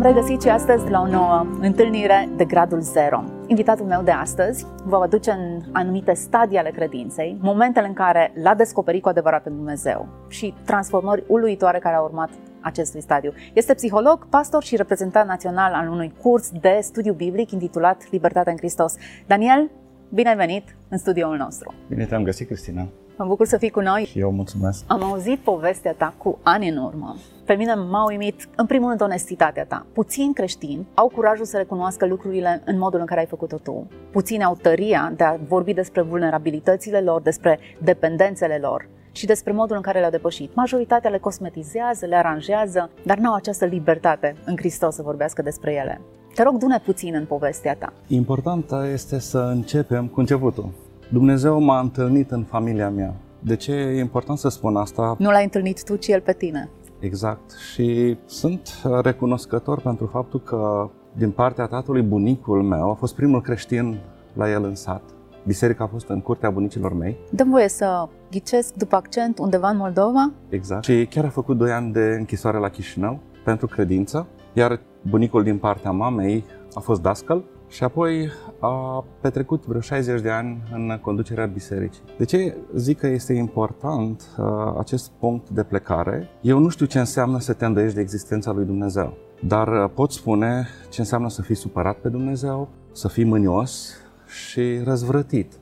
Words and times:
V-am 0.00 0.14
regăsit 0.14 0.42
și 0.42 0.48
astăzi 0.48 0.90
la 0.90 1.00
o 1.00 1.06
nouă 1.06 1.46
întâlnire 1.60 2.28
de 2.36 2.44
gradul 2.44 2.80
0. 2.80 3.24
Invitatul 3.46 3.86
meu 3.86 4.02
de 4.02 4.10
astăzi 4.10 4.66
vă 4.84 4.98
va 4.98 5.06
duce 5.06 5.30
în 5.30 5.60
anumite 5.72 6.12
stadii 6.14 6.58
ale 6.58 6.70
credinței, 6.70 7.38
momentele 7.40 7.86
în 7.86 7.92
care 7.92 8.32
l-a 8.42 8.54
descoperit 8.54 9.02
cu 9.02 9.08
adevărat 9.08 9.42
pe 9.42 9.48
Dumnezeu 9.48 10.08
și 10.28 10.54
transformări 10.64 11.24
uluitoare 11.26 11.78
care 11.78 11.96
au 11.96 12.04
urmat 12.04 12.30
acestui 12.60 13.00
stadiu. 13.00 13.32
Este 13.52 13.74
psiholog, 13.74 14.26
pastor 14.28 14.62
și 14.62 14.76
reprezentant 14.76 15.28
național 15.28 15.72
al 15.72 15.88
unui 15.88 16.12
curs 16.22 16.50
de 16.60 16.78
studiu 16.82 17.12
biblic 17.12 17.50
intitulat 17.50 18.06
Libertatea 18.10 18.52
în 18.52 18.58
Hristos. 18.58 18.94
Daniel, 19.26 19.70
bine 20.08 20.28
ai 20.28 20.36
venit 20.36 20.76
în 20.88 20.98
studioul 20.98 21.36
nostru! 21.36 21.74
Bine 21.88 22.04
te-am 22.04 22.22
găsit, 22.22 22.46
Cristina! 22.46 22.88
Mă 23.20 23.26
bucur 23.26 23.46
să 23.46 23.56
fii 23.56 23.70
cu 23.70 23.80
noi. 23.80 24.04
Și 24.04 24.18
eu 24.18 24.30
mulțumesc. 24.30 24.84
Am 24.86 25.02
auzit 25.02 25.38
povestea 25.38 25.92
ta 25.92 26.14
cu 26.18 26.38
ani 26.42 26.68
în 26.68 26.76
urmă. 26.76 27.16
Pe 27.44 27.54
mine 27.54 27.74
m-a 27.74 28.04
uimit, 28.04 28.48
în 28.56 28.66
primul 28.66 28.88
rând, 28.88 29.00
onestitatea 29.00 29.64
ta. 29.64 29.86
Puțini 29.92 30.34
creștini 30.34 30.86
au 30.94 31.08
curajul 31.14 31.44
să 31.44 31.56
recunoască 31.56 32.06
lucrurile 32.06 32.62
în 32.64 32.78
modul 32.78 33.00
în 33.00 33.06
care 33.06 33.20
ai 33.20 33.26
făcut-o 33.26 33.56
tu. 33.56 33.86
Puțini 34.10 34.44
au 34.44 34.58
tăria 34.62 35.12
de 35.16 35.24
a 35.24 35.36
vorbi 35.48 35.72
despre 35.72 36.02
vulnerabilitățile 36.02 37.00
lor, 37.00 37.22
despre 37.22 37.58
dependențele 37.82 38.58
lor 38.62 38.88
și 39.12 39.26
despre 39.26 39.52
modul 39.52 39.76
în 39.76 39.82
care 39.82 39.98
le-au 39.98 40.10
depășit. 40.10 40.54
Majoritatea 40.54 41.10
le 41.10 41.18
cosmetizează, 41.18 42.06
le 42.06 42.16
aranjează, 42.16 42.90
dar 43.02 43.18
n-au 43.18 43.34
această 43.34 43.64
libertate 43.64 44.36
în 44.44 44.56
Hristos 44.56 44.94
să 44.94 45.02
vorbească 45.02 45.42
despre 45.42 45.72
ele. 45.72 46.00
Te 46.34 46.42
rog, 46.42 46.56
du-ne 46.56 46.78
puțin 46.84 47.14
în 47.14 47.24
povestea 47.24 47.74
ta. 47.74 47.92
Important 48.06 48.72
este 48.92 49.18
să 49.18 49.38
începem 49.38 50.06
cu 50.06 50.20
începutul. 50.20 50.68
Dumnezeu 51.12 51.60
m-a 51.60 51.80
întâlnit 51.80 52.30
în 52.30 52.42
familia 52.42 52.90
mea. 52.90 53.14
De 53.38 53.56
ce 53.56 53.72
e 53.72 53.98
important 53.98 54.38
să 54.38 54.48
spun 54.48 54.76
asta? 54.76 55.16
Nu 55.18 55.30
l-ai 55.30 55.44
întâlnit 55.44 55.84
tu, 55.84 55.96
ci 55.96 56.08
el 56.08 56.20
pe 56.20 56.32
tine. 56.32 56.70
Exact. 56.98 57.50
Și 57.72 58.16
sunt 58.26 58.68
recunoscător 59.02 59.80
pentru 59.80 60.06
faptul 60.06 60.40
că 60.40 60.90
din 61.16 61.30
partea 61.30 61.66
tatălui 61.66 62.02
bunicul 62.02 62.62
meu 62.62 62.90
a 62.90 62.94
fost 62.94 63.14
primul 63.14 63.40
creștin 63.40 63.98
la 64.32 64.50
el 64.50 64.64
în 64.64 64.74
sat. 64.74 65.02
Biserica 65.46 65.84
a 65.84 65.86
fost 65.86 66.08
în 66.08 66.20
curtea 66.20 66.50
bunicilor 66.50 66.94
mei. 66.94 67.16
Dăm 67.30 67.50
voie 67.50 67.68
să 67.68 68.08
ghicesc 68.30 68.74
după 68.74 68.96
accent 68.96 69.38
undeva 69.38 69.68
în 69.68 69.76
Moldova? 69.76 70.32
Exact. 70.48 70.84
Și 70.84 71.06
chiar 71.06 71.24
a 71.24 71.28
făcut 71.28 71.56
2 71.56 71.70
ani 71.70 71.92
de 71.92 72.16
închisoare 72.18 72.58
la 72.58 72.68
Chișinău 72.68 73.18
pentru 73.44 73.66
credință, 73.66 74.26
iar 74.52 74.80
bunicul 75.10 75.42
din 75.42 75.58
partea 75.58 75.90
mamei 75.90 76.44
a 76.74 76.80
fost 76.80 77.02
dascăl 77.02 77.44
și 77.70 77.84
apoi 77.84 78.28
a 78.58 79.04
petrecut 79.20 79.66
vreo 79.66 79.80
60 79.80 80.20
de 80.20 80.30
ani 80.30 80.62
în 80.72 80.98
conducerea 81.02 81.46
bisericii. 81.46 82.02
De 82.18 82.24
ce 82.24 82.56
zic 82.74 82.98
că 82.98 83.06
este 83.06 83.32
important 83.32 84.22
uh, 84.38 84.46
acest 84.78 85.10
punct 85.18 85.48
de 85.48 85.62
plecare? 85.62 86.28
Eu 86.40 86.58
nu 86.58 86.68
știu 86.68 86.86
ce 86.86 86.98
înseamnă 86.98 87.38
să 87.38 87.52
te 87.52 87.64
îndoiești 87.64 87.94
de 87.94 88.00
existența 88.00 88.52
lui 88.52 88.64
Dumnezeu, 88.64 89.16
dar 89.40 89.68
uh, 89.68 89.90
pot 89.94 90.12
spune 90.12 90.66
ce 90.88 91.00
înseamnă 91.00 91.28
să 91.28 91.42
fii 91.42 91.54
supărat 91.54 91.96
pe 91.96 92.08
Dumnezeu, 92.08 92.68
să 92.92 93.08
fii 93.08 93.24
mânios 93.24 93.96
și 94.26 94.80
răzvrătit. 94.84 95.52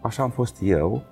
Așa 0.00 0.22
am 0.22 0.30
fost 0.30 0.56
eu 0.62 1.02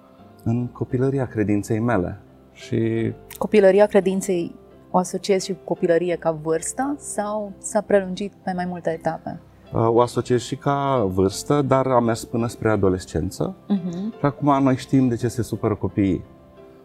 în 0.44 0.67
copilăria 0.67 1.27
credinței 1.27 1.78
mele. 1.78 2.20
Și 2.52 3.13
Copilăria 3.39 3.86
credinței 3.86 4.55
o 4.90 4.98
asociezi 4.98 5.46
și 5.46 5.52
cu 5.52 5.58
copilărie 5.64 6.17
ca 6.17 6.30
vârstă 6.30 6.96
sau 6.98 7.52
s-a 7.58 7.80
prelungit 7.80 8.33
pe 8.42 8.52
mai 8.55 8.64
multe 8.67 8.90
etape? 8.90 9.40
Uh, 9.72 9.88
o 9.88 10.00
asociez 10.00 10.40
și 10.40 10.56
ca 10.56 11.06
vârstă, 11.12 11.62
dar 11.62 11.86
am 11.86 12.04
mers 12.04 12.24
până 12.24 12.46
spre 12.46 12.70
adolescență. 12.70 13.54
Uh-huh. 13.54 14.18
Și 14.18 14.24
acum 14.24 14.62
noi 14.62 14.77
știm 14.77 15.08
de 15.08 15.16
ce 15.16 15.28
se 15.28 15.42
supără 15.42 15.74
copiii. 15.74 16.24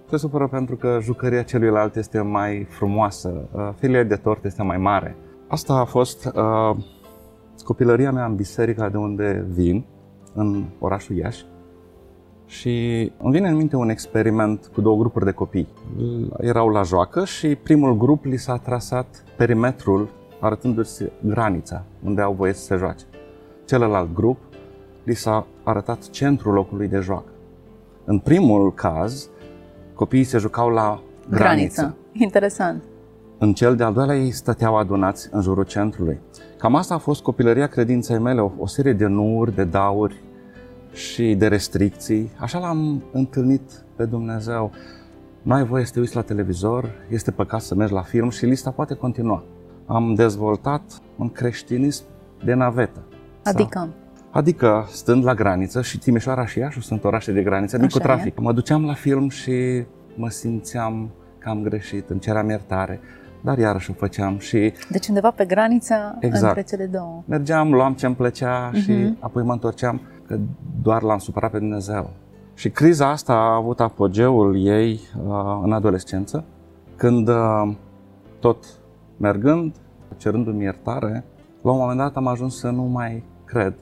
Se 0.09 0.17
supără 0.17 0.47
pentru 0.47 0.75
că 0.75 0.97
jucăria 1.01 1.41
celuilalt 1.41 1.95
este 1.95 2.21
mai 2.21 2.67
frumoasă, 2.69 3.49
uh, 3.51 3.69
filia 3.79 4.03
de 4.03 4.15
tort 4.15 4.45
este 4.45 4.63
mai 4.63 4.77
mare. 4.77 5.15
Asta 5.47 5.73
a 5.73 5.85
fost 5.85 6.25
uh, 6.25 6.77
copilăria 7.63 8.11
mea 8.11 8.25
în 8.25 8.35
biserica 8.35 8.89
de 8.89 8.97
unde 8.97 9.45
vin, 9.49 9.85
în 10.33 10.65
orașul 10.79 11.15
Iași. 11.15 11.45
Și 12.45 13.11
îmi 13.21 13.31
vine 13.31 13.47
în 13.47 13.55
minte 13.55 13.75
un 13.75 13.89
experiment 13.89 14.69
cu 14.73 14.81
două 14.81 14.97
grupuri 14.97 15.25
de 15.25 15.31
copii. 15.31 15.67
Erau 16.37 16.69
la 16.69 16.81
joacă 16.81 17.25
și 17.25 17.55
primul 17.55 17.97
grup 17.97 18.25
li 18.25 18.37
s-a 18.37 18.57
trasat 18.57 19.23
perimetrul 19.37 20.09
arătându-se 20.41 21.11
granița 21.25 21.83
unde 22.03 22.21
au 22.21 22.33
voie 22.33 22.53
să 22.53 22.63
se 22.63 22.75
joace. 22.75 23.03
Celălalt 23.65 24.13
grup 24.13 24.37
li 25.03 25.13
s-a 25.13 25.47
arătat 25.63 26.09
centrul 26.09 26.53
locului 26.53 26.87
de 26.87 26.99
joacă. 26.99 27.31
În 28.05 28.19
primul 28.19 28.73
caz, 28.73 29.29
copiii 29.93 30.23
se 30.23 30.37
jucau 30.37 30.69
la 30.69 31.01
graniță. 31.29 31.81
Graniță. 31.81 31.95
Interesant. 32.11 32.83
În 33.37 33.53
cel 33.53 33.75
de-al 33.75 33.93
doilea 33.93 34.15
ei 34.15 34.31
stăteau 34.31 34.77
adunați 34.77 35.29
în 35.31 35.41
jurul 35.41 35.63
centrului. 35.63 36.19
Cam 36.57 36.75
asta 36.75 36.93
a 36.93 36.97
fost 36.97 37.21
copilăria 37.21 37.67
credinței 37.67 38.19
mele, 38.19 38.41
o, 38.41 38.51
o 38.57 38.67
serie 38.67 38.93
de 38.93 39.05
nuuri, 39.05 39.55
de 39.55 39.63
dauri 39.63 40.23
și 40.93 41.35
de 41.35 41.47
restricții. 41.47 42.31
Așa 42.39 42.59
l-am 42.59 43.03
întâlnit 43.11 43.83
pe 43.95 44.05
Dumnezeu. 44.05 44.71
Nu 45.41 45.53
ai 45.53 45.63
voie 45.63 45.85
să 45.85 45.91
te 45.93 45.99
uiți 45.99 46.15
la 46.15 46.21
televizor, 46.21 46.89
este 47.09 47.31
păcat 47.31 47.61
să 47.61 47.75
mergi 47.75 47.93
la 47.93 48.01
film 48.01 48.29
și 48.29 48.45
lista 48.45 48.71
poate 48.71 48.93
continua. 48.93 49.43
Am 49.85 50.13
dezvoltat 50.13 50.81
un 51.17 51.29
creștinism 51.29 52.03
de 52.45 52.53
navetă. 52.53 52.99
Adică? 53.43 53.89
Adică, 54.31 54.85
stând 54.91 55.23
la 55.23 55.33
graniță, 55.33 55.81
și 55.81 55.99
Timișoara 55.99 56.45
și 56.45 56.59
Iașu 56.59 56.79
sunt 56.81 57.03
orașe 57.03 57.31
de 57.31 57.41
graniță, 57.43 57.77
mic 57.77 57.91
cu 57.91 57.97
Așa 57.97 58.11
e. 58.11 58.13
trafic. 58.15 58.39
Mă 58.39 58.53
duceam 58.53 58.85
la 58.85 58.93
film 58.93 59.29
și 59.29 59.83
mă 60.15 60.29
simțeam 60.29 61.09
că 61.37 61.49
am 61.49 61.61
greșit, 61.61 62.09
îmi 62.09 62.19
ceream 62.19 62.49
iertare, 62.49 62.99
dar 63.41 63.57
iarăși 63.57 63.89
o 63.89 63.93
făceam 63.93 64.37
și 64.37 64.73
Deci 64.89 65.07
undeva 65.07 65.31
pe 65.31 65.45
graniță 65.45 66.17
Exact. 66.19 66.57
între 66.57 66.75
cele 66.75 66.89
două. 66.89 67.23
mergeam, 67.25 67.73
luam 67.73 67.93
ce-mi 67.93 68.15
plăcea 68.15 68.71
și 68.73 68.91
Mhm. 68.91 69.17
apoi 69.19 69.43
mă 69.43 69.51
întorceam 69.51 70.01
că 70.27 70.37
doar 70.81 71.01
l-am 71.01 71.17
supărat 71.17 71.51
pe 71.51 71.57
Dumnezeu. 71.57 72.09
Și 72.53 72.69
criza 72.69 73.09
asta 73.09 73.33
a 73.33 73.55
avut 73.55 73.79
apogeul 73.79 74.65
ei 74.65 74.99
uh, 75.27 75.59
în 75.63 75.71
adolescență, 75.71 76.43
când 76.95 77.27
uh, 77.27 77.71
tot 78.39 78.65
mergând, 79.21 79.75
cerându-mi 80.17 80.63
iertare, 80.63 81.23
la 81.61 81.71
un 81.71 81.77
moment 81.77 81.97
dat 81.97 82.15
am 82.15 82.27
ajuns 82.27 82.57
să 82.57 82.69
nu 82.69 82.83
mai 82.83 83.23
cred 83.45 83.73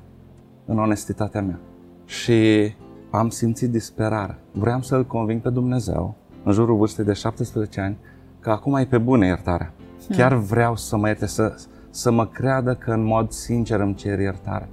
în 0.65 0.79
onestitatea 0.79 1.41
mea. 1.41 1.59
Și 2.05 2.71
am 3.11 3.29
simțit 3.29 3.71
disperare. 3.71 4.39
Vreau 4.51 4.81
să-L 4.81 5.05
conving 5.05 5.41
pe 5.41 5.49
Dumnezeu, 5.49 6.15
în 6.43 6.51
jurul 6.51 6.77
vârstei 6.77 7.05
de 7.05 7.13
17 7.13 7.81
ani, 7.81 7.97
că 8.39 8.49
acum 8.49 8.75
e 8.75 8.85
pe 8.85 8.97
bune 8.97 9.25
iertarea. 9.25 9.73
Chiar 10.09 10.33
vreau 10.33 10.75
să 10.75 10.97
mă 10.97 11.07
ierte, 11.07 11.25
să, 11.25 11.55
să 11.89 12.11
mă 12.11 12.27
creadă 12.27 12.73
că 12.73 12.91
în 12.91 13.03
mod 13.03 13.31
sincer 13.31 13.79
îmi 13.79 13.95
cer 13.95 14.19
iertare. 14.19 14.69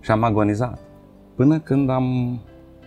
Și 0.00 0.10
am 0.10 0.22
agonizat. 0.22 0.78
Până 1.34 1.58
când 1.58 1.90
am 1.90 2.38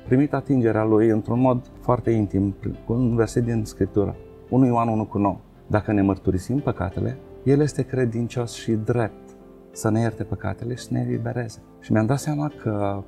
primit 0.06 0.34
atingerea 0.34 0.84
Lui 0.84 1.09
într-un 1.09 1.40
mod 1.40 1.72
foarte 1.81 2.12
intim, 2.12 2.56
cu 2.85 2.94
un 2.94 3.16
verset 3.16 3.44
din 3.44 3.66
Scriptură. 3.66 4.16
1 4.50 4.66
Ioan 4.66 4.88
1 4.88 5.06
cu 5.06 5.18
9. 5.18 5.38
Dacă 5.69 5.91
ne 5.91 6.02
mărturisim 6.02 6.59
păcatele, 6.59 7.18
El 7.44 7.59
este 7.59 7.81
credincios 7.81 8.53
și 8.53 8.72
drept 8.72 9.30
să 9.72 9.90
ne 9.90 9.99
ierte 9.99 10.23
păcatele 10.23 10.76
și 10.76 10.84
să 10.84 10.90
ne 10.94 11.05
elibereze. 11.08 11.59
Și 11.79 11.91
mi-am 11.91 12.05
dat 12.05 12.20
seama 12.20 12.52
că 12.61 13.03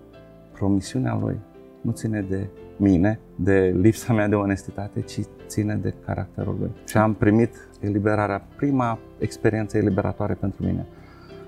promisiunea 0.51 1.17
Lui 1.21 1.39
nu 1.81 1.91
ține 1.91 2.21
de 2.29 2.47
mine, 2.77 3.19
de 3.35 3.75
lipsa 3.79 4.13
mea 4.13 4.27
de 4.27 4.35
onestitate, 4.35 5.01
ci 5.01 5.19
ține 5.47 5.75
de 5.75 5.93
caracterul 6.05 6.55
Lui. 6.59 6.71
Și 6.87 6.97
am 6.97 7.13
primit 7.13 7.69
eliberarea, 7.79 8.47
prima 8.55 8.99
experiență 9.17 9.77
eliberatoare 9.77 10.33
pentru 10.33 10.65
mine. 10.65 10.85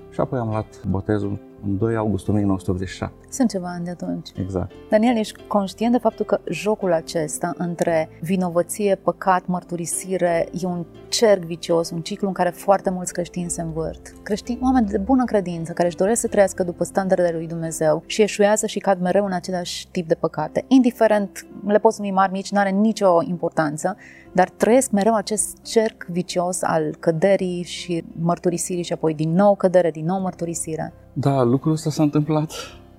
Și 0.09 0.19
apoi 0.19 0.39
am 0.39 0.47
luat 0.47 0.85
botezul 0.85 1.39
în 1.65 1.77
2 1.77 1.95
august 1.95 2.27
1987. 2.27 3.13
Sunt 3.29 3.49
ceva 3.49 3.67
ani 3.67 3.83
de 3.83 3.89
atunci. 3.89 4.29
Exact. 4.35 4.71
Daniel, 4.89 5.17
ești 5.17 5.41
conștient 5.47 5.91
de 5.91 5.97
faptul 5.97 6.25
că 6.25 6.39
jocul 6.51 6.93
acesta 6.93 7.53
între 7.57 8.09
vinovăție, 8.21 8.95
păcat, 8.95 9.45
mărturisire 9.45 10.47
e 10.61 10.65
un 10.65 10.85
cerc 11.07 11.43
vicios, 11.43 11.89
un 11.89 12.01
ciclu 12.01 12.27
în 12.27 12.33
care 12.33 12.49
foarte 12.49 12.89
mulți 12.89 13.13
creștini 13.13 13.49
se 13.49 13.61
învârt. 13.61 14.13
Creștini, 14.23 14.59
oameni 14.61 14.87
de 14.87 14.97
bună 14.97 15.23
credință, 15.23 15.71
care 15.71 15.87
își 15.87 15.97
doresc 15.97 16.21
să 16.21 16.27
trăiască 16.27 16.63
după 16.63 16.83
standardele 16.83 17.31
lui 17.31 17.47
Dumnezeu 17.47 18.03
și 18.05 18.21
eșuează 18.21 18.65
și 18.65 18.79
cad 18.79 19.01
mereu 19.01 19.25
în 19.25 19.31
același 19.31 19.87
tip 19.91 20.07
de 20.07 20.15
păcate. 20.15 20.65
Indiferent, 20.67 21.45
le 21.65 21.79
poți 21.79 22.01
numi 22.01 22.13
mari, 22.13 22.31
mici, 22.31 22.51
nu 22.51 22.59
are 22.59 22.69
nicio 22.69 23.21
importanță, 23.27 23.97
dar 24.33 24.49
trăiesc 24.49 24.91
mereu 24.91 25.15
acest 25.15 25.61
cerc 25.61 26.05
vicios 26.05 26.61
al 26.61 26.95
căderii 26.99 27.63
și 27.63 28.03
mărturisirii 28.21 28.83
și 28.83 28.93
apoi 28.93 29.13
din 29.13 29.33
nou 29.33 29.55
cădere, 29.55 29.91
din 29.91 30.05
nou 30.05 30.19
mărturisire. 30.19 30.93
Da, 31.13 31.43
lucrul 31.43 31.71
ăsta 31.71 31.89
s-a 31.89 32.03
întâmplat 32.03 32.51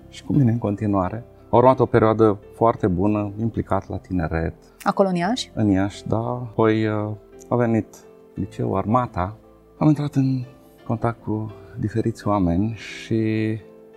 și 0.08 0.24
cu 0.24 0.32
mine 0.32 0.50
în 0.50 0.58
continuare. 0.58 1.24
A 1.50 1.56
urmat 1.56 1.78
o 1.78 1.86
perioadă 1.86 2.38
foarte 2.54 2.86
bună, 2.86 3.32
implicat 3.40 3.88
la 3.88 3.96
tineret. 3.96 4.54
Acolo 4.82 5.08
în 5.08 5.14
Iași? 5.14 5.50
În 5.54 5.68
Iași, 5.68 6.06
da. 6.06 6.16
Apoi 6.16 6.86
uh, 6.86 7.10
a 7.48 7.56
venit 7.56 7.86
liceul 8.34 8.76
Armata. 8.76 9.36
Am 9.78 9.88
intrat 9.88 10.14
în 10.14 10.44
contact 10.86 11.22
cu 11.22 11.52
diferiți 11.78 12.28
oameni 12.28 12.74
și 12.74 13.22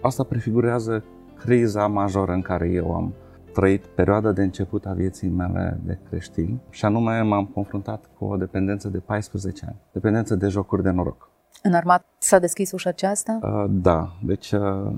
asta 0.01 0.24
prefigurează 0.24 1.04
criza 1.38 1.88
majoră 1.88 2.31
în 2.31 2.42
care 2.42 2.69
eu 2.69 2.95
am 2.95 3.13
trăit 3.59 3.86
perioada 3.86 4.31
de 4.31 4.42
început 4.44 4.86
a 4.86 4.92
vieții 4.92 5.30
mele 5.30 5.80
de 5.86 6.00
creștin 6.09 6.59
și 6.69 6.86
anume 6.86 7.21
m-am 7.21 7.45
confruntat 7.45 8.06
cu 8.18 8.25
o 8.25 8.38
dependență 8.38 8.88
de 8.88 8.98
14 8.98 9.65
ani, 9.68 9.75
dependență 9.92 10.36
de 10.36 10.48
jocuri 10.48 10.83
de 10.83 10.89
noroc. 10.89 11.30
În 11.63 11.74
armat 11.74 12.06
s-a 12.18 12.39
deschis 12.39 12.71
ușa 12.71 12.89
aceasta? 12.89 13.39
Uh, 13.42 13.65
da, 13.69 14.18
deci 14.24 14.51
uh, 14.51 14.92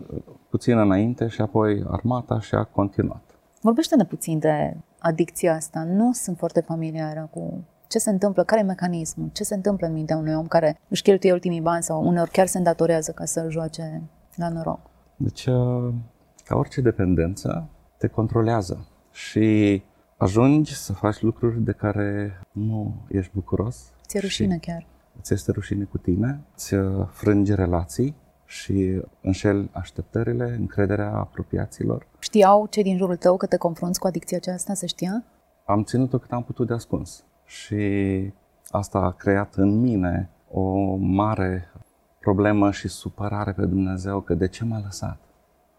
puțin 0.49 0.77
înainte 0.77 1.27
și 1.27 1.41
apoi 1.41 1.83
armata 1.87 2.39
și 2.39 2.55
a 2.55 2.63
continuat. 2.63 3.21
Vorbește-ne 3.61 4.05
puțin 4.05 4.39
de 4.39 4.77
adicția 4.99 5.53
asta. 5.53 5.83
Nu 5.83 6.11
sunt 6.13 6.37
foarte 6.37 6.61
familiară 6.61 7.29
cu 7.31 7.63
ce 7.87 7.97
se 7.97 8.09
întâmplă, 8.09 8.43
care 8.43 8.61
e 8.61 8.63
mecanismul, 8.63 9.29
ce 9.33 9.43
se 9.43 9.55
întâmplă 9.55 9.87
în 9.87 9.93
mintea 9.93 10.17
unui 10.17 10.33
om 10.33 10.47
care 10.47 10.79
își 10.87 11.01
cheltuie 11.01 11.31
ultimii 11.31 11.61
bani 11.61 11.83
sau 11.83 12.07
uneori 12.07 12.31
chiar 12.31 12.47
se 12.47 12.57
îndatorează 12.57 13.11
ca 13.11 13.25
să 13.25 13.47
joace 13.49 14.01
la 14.35 14.49
noroc. 14.49 14.79
Deci, 15.15 15.45
uh, 15.45 15.93
ca 16.45 16.55
orice 16.55 16.81
dependență, 16.81 17.69
te 17.99 18.07
controlează 18.07 18.87
și 19.11 19.81
ajungi 20.17 20.75
să 20.75 20.93
faci 20.93 21.21
lucruri 21.21 21.61
de 21.61 21.71
care 21.71 22.41
nu 22.51 23.05
ești 23.07 23.31
bucuros. 23.33 23.91
Ți-e 24.07 24.19
rușine 24.19 24.57
chiar. 24.57 24.85
Ți 25.21 25.33
este 25.33 25.51
rușine 25.51 25.83
cu 25.83 25.97
tine, 25.97 26.39
ți 26.55 26.75
frânge 27.11 27.53
relații 27.53 28.15
și 28.45 29.01
înșel 29.21 29.69
așteptările, 29.71 30.55
încrederea 30.59 31.13
apropiaților. 31.13 32.07
Știau 32.19 32.67
cei 32.69 32.83
din 32.83 32.97
jurul 32.97 33.15
tău 33.15 33.37
că 33.37 33.45
te 33.45 33.57
confrunți 33.57 33.99
cu 33.99 34.07
adicția 34.07 34.37
aceasta, 34.37 34.73
să 34.73 34.85
știa? 34.85 35.23
Am 35.65 35.83
ținut-o 35.83 36.17
cât 36.17 36.31
am 36.31 36.43
putut 36.43 36.67
de 36.67 36.73
ascuns 36.73 37.23
și 37.45 37.83
asta 38.69 38.99
a 38.99 39.11
creat 39.11 39.55
în 39.55 39.79
mine 39.79 40.29
o 40.51 40.95
mare 40.95 41.71
problemă 42.19 42.71
și 42.71 42.87
supărare 42.87 43.51
pe 43.51 43.65
Dumnezeu 43.65 44.21
că 44.21 44.33
de 44.33 44.47
ce 44.47 44.65
m-a 44.65 44.81
lăsat. 44.83 45.17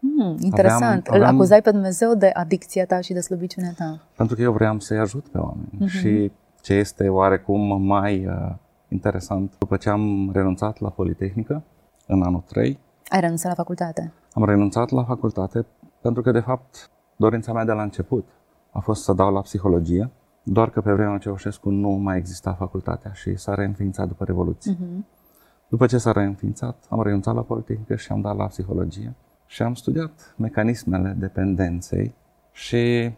Hmm, 0.01 0.35
interesant. 0.39 0.83
Aveam, 0.83 1.01
aveam... 1.07 1.21
Îl 1.21 1.35
acuzai 1.35 1.61
pe 1.61 1.71
Dumnezeu 1.71 2.15
de 2.15 2.27
adicția 2.33 2.85
ta 2.85 3.01
și 3.01 3.13
de 3.13 3.19
slăbiciunea 3.19 3.73
ta. 3.77 4.07
Pentru 4.15 4.35
că 4.35 4.41
eu 4.41 4.51
vreau 4.51 4.79
să-i 4.79 4.97
ajut 4.97 5.27
pe 5.27 5.37
oameni. 5.37 5.69
Uh-huh. 5.81 5.87
Și 5.87 6.31
ce 6.61 6.73
este 6.73 7.09
oarecum 7.09 7.81
mai 7.81 8.25
uh, 8.25 8.55
interesant, 8.87 9.53
după 9.57 9.77
ce 9.77 9.89
am 9.89 10.31
renunțat 10.33 10.79
la 10.79 10.89
Politehnică 10.89 11.63
în 12.07 12.21
anul 12.21 12.43
3. 12.47 12.79
Ai 13.09 13.19
renunțat 13.19 13.49
la 13.49 13.55
facultate? 13.55 14.13
Am 14.33 14.45
renunțat 14.45 14.89
la 14.89 15.03
facultate 15.03 15.65
pentru 16.01 16.21
că, 16.21 16.31
de 16.31 16.39
fapt, 16.39 16.89
dorința 17.15 17.53
mea 17.53 17.65
de 17.65 17.71
la 17.71 17.81
început 17.81 18.27
a 18.71 18.79
fost 18.79 19.03
să 19.03 19.13
dau 19.13 19.33
la 19.33 19.41
psihologie, 19.41 20.09
doar 20.43 20.69
că 20.69 20.81
pe 20.81 20.91
vremea 20.91 21.17
Ceaușescu 21.17 21.69
nu 21.69 21.89
mai 21.89 22.17
exista 22.17 22.53
facultatea 22.53 23.11
și 23.13 23.35
s-a 23.35 23.53
reînființat 23.53 24.07
după 24.07 24.23
Revoluție. 24.23 24.73
Uh-huh. 24.73 25.19
După 25.67 25.85
ce 25.85 25.97
s-a 25.97 26.11
reînființat, 26.11 26.85
am 26.89 27.01
renunțat 27.01 27.35
la 27.35 27.41
Politehnică 27.41 27.95
și 27.95 28.11
am 28.11 28.21
dat 28.21 28.35
la 28.35 28.45
psihologie 28.45 29.15
și 29.51 29.61
am 29.61 29.73
studiat 29.73 30.35
mecanismele 30.37 31.15
dependenței 31.19 32.13
și 32.51 33.11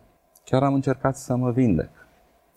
chiar 0.43 0.63
am 0.63 0.73
încercat 0.73 1.17
să 1.17 1.35
mă 1.35 1.51
vindec. 1.51 1.89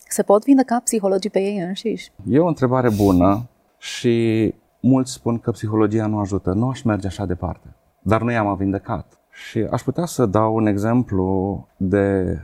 Se 0.08 0.22
pot 0.22 0.44
vindeca 0.44 0.80
psihologii 0.84 1.30
pe 1.30 1.38
ei 1.38 1.58
înșiși? 1.58 2.12
E 2.28 2.38
o 2.38 2.46
întrebare 2.46 2.90
bună 2.90 3.48
și 3.78 4.54
mulți 4.80 5.12
spun 5.12 5.38
că 5.38 5.50
psihologia 5.50 6.06
nu 6.06 6.18
ajută. 6.18 6.52
Nu 6.52 6.68
aș 6.68 6.82
merge 6.82 7.06
așa 7.06 7.26
departe. 7.26 7.74
Dar 8.00 8.22
nu 8.22 8.30
i-am 8.30 8.56
vindecat. 8.56 9.18
Și 9.30 9.58
aș 9.58 9.82
putea 9.82 10.04
să 10.04 10.26
dau 10.26 10.54
un 10.54 10.66
exemplu 10.66 11.68
de 11.76 12.38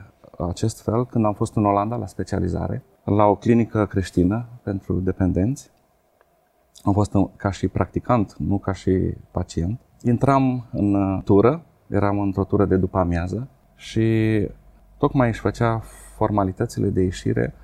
acest 0.49 0.83
fel 0.83 1.07
când 1.07 1.25
am 1.25 1.35
fost 1.35 1.57
în 1.57 1.65
Olanda 1.65 1.97
la 1.97 2.07
specializare, 2.07 2.83
la 3.05 3.25
o 3.25 3.37
clinică 3.37 3.87
creștină 3.87 4.49
pentru 4.63 5.01
dependenți. 5.01 5.71
Am 6.83 6.93
fost 6.93 7.13
ca 7.37 7.51
și 7.51 7.69
practicant, 7.69 8.37
nu 8.39 8.59
ca 8.59 8.73
și 8.73 9.15
pacient. 9.31 9.81
Intram 10.05 10.65
în 10.73 10.95
uh, 10.95 11.23
tură, 11.25 11.65
eram 11.89 12.21
într-o 12.21 12.45
tură 12.45 12.65
de 12.65 12.77
după 12.77 12.99
amiază 12.99 13.49
și 13.75 14.49
tocmai 14.99 15.29
își 15.29 15.41
făcea 15.41 15.83
formalitățile 16.17 16.89
de 16.89 17.03
ieșire 17.03 17.55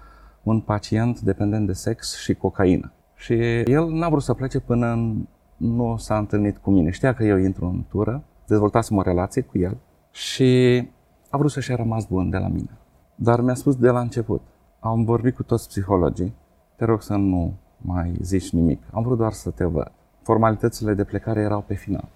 un 0.43 0.61
pacient 0.61 1.21
dependent 1.21 1.67
de 1.67 1.73
sex 1.73 2.17
și 2.17 2.35
cocaină. 2.35 2.93
Și 3.15 3.35
el 3.61 3.89
n-a 3.91 4.09
vrut 4.09 4.23
să 4.23 4.35
plece 4.35 4.61
până 4.61 5.15
nu 5.57 5.97
s-a 5.97 6.19
întâlnit 6.19 6.57
cu 6.57 6.71
mine. 6.71 6.91
Știa 6.91 7.15
că 7.15 7.25
eu 7.25 7.37
intru 7.37 7.67
în 7.67 7.85
tură, 7.89 8.23
dezvoltasem 8.47 8.97
o 8.97 9.03
relație 9.03 9.43
cu 9.43 9.59
el 9.59 9.77
și 10.11 10.83
a 11.31 11.37
vrut 11.37 11.51
să-și 11.51 11.75
rămas 11.75 12.05
bun 12.05 12.31
de 12.31 12.37
la 12.37 12.49
mine. 12.49 12.79
Dar 13.15 13.41
mi-a 13.41 13.55
spus 13.55 13.77
de 13.77 13.89
la 13.89 14.01
început, 14.01 14.43
am 14.81 15.05
vorbit 15.05 15.35
cu 15.35 15.43
toți 15.43 15.69
psihologii, 15.69 16.35
te 16.77 16.85
rog 16.85 17.03
să 17.03 17.15
nu 17.15 17.55
mai 17.77 18.17
zici 18.21 18.51
nimic, 18.51 18.83
am 18.93 19.03
vrut 19.03 19.17
doar 19.17 19.33
să 19.33 19.51
te 19.51 19.65
văd. 19.65 19.93
Formalitățile 20.23 20.95
de 20.95 21.05
plecare 21.05 21.41
erau 21.41 21.61
pe 21.61 21.75
final 21.75 22.09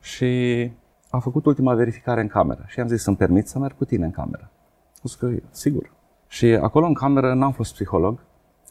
și 0.00 0.70
a 1.10 1.18
făcut 1.18 1.46
ultima 1.46 1.74
verificare 1.74 2.20
în 2.20 2.26
cameră 2.26 2.64
și 2.66 2.80
am 2.80 2.88
zis 2.88 3.02
să-mi 3.02 3.16
permit 3.16 3.48
să 3.48 3.58
merg 3.58 3.76
cu 3.76 3.84
tine 3.84 4.04
în 4.04 4.10
cameră. 4.10 4.50
A 4.86 4.92
spus 4.92 5.14
că 5.14 5.30
sigur. 5.50 5.92
Și 6.26 6.46
acolo 6.46 6.86
în 6.86 6.94
cameră 6.94 7.34
n-am 7.34 7.52
fost 7.52 7.72
psiholog, 7.72 8.18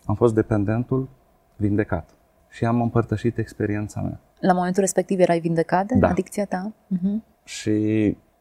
am 0.05 0.15
fost 0.15 0.33
dependentul 0.33 1.07
vindecat 1.55 2.09
și 2.49 2.65
am 2.65 2.81
împărtășit 2.81 3.37
experiența 3.37 4.01
mea. 4.01 4.19
La 4.39 4.53
momentul 4.53 4.81
respectiv 4.81 5.19
erai 5.19 5.39
vindecat 5.39 5.85
de 5.85 5.95
da. 5.95 6.07
adicția 6.07 6.45
ta? 6.45 6.73
Uh-huh. 6.95 7.43
Și 7.43 7.71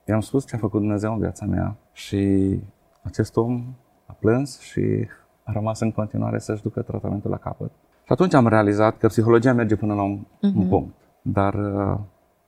i-am 0.05 0.21
spus 0.21 0.47
ce 0.47 0.55
a 0.55 0.59
făcut 0.59 0.81
Dumnezeu 0.81 1.13
în 1.13 1.19
viața 1.19 1.47
mea 1.47 1.77
și 1.93 2.55
acest 3.03 3.37
om 3.37 3.65
a 4.07 4.17
plâns 4.19 4.61
și 4.61 5.07
a 5.43 5.53
rămas 5.53 5.81
în 5.81 5.93
continuare 5.93 6.39
să-și 6.39 6.63
ducă 6.63 6.83
tratamentul 6.83 7.31
la 7.31 7.37
capăt. 7.37 7.71
Și 8.05 8.13
atunci 8.13 8.35
am 8.35 8.49
realizat 8.49 8.99
că 8.99 9.07
psihologia 9.07 9.53
merge 9.53 9.77
până 9.77 9.95
la 9.95 10.03
un, 10.03 10.19
uh-huh. 10.19 10.41
un 10.41 10.51
mhm. 10.55 10.69
punct. 10.69 10.95
Dar 11.23 11.55
uh, 11.55 11.99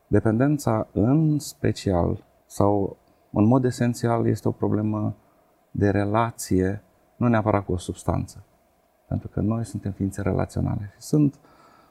Dependența 0.08 0.87
în 0.93 1.38
special 1.38 2.25
sau 2.46 2.96
în 3.32 3.44
mod 3.44 3.64
esențial 3.64 4.26
este 4.26 4.49
o 4.49 4.50
problemă 4.50 5.14
de 5.70 5.90
relație, 5.90 6.82
nu 7.16 7.28
neapărat 7.28 7.64
cu 7.64 7.72
o 7.72 7.76
substanță. 7.76 8.44
Pentru 9.08 9.28
că 9.28 9.40
noi 9.40 9.64
suntem 9.64 9.93
ființe 9.93 10.22
relaționale 10.22 10.90
și 10.93 11.00
sunt 11.00 11.38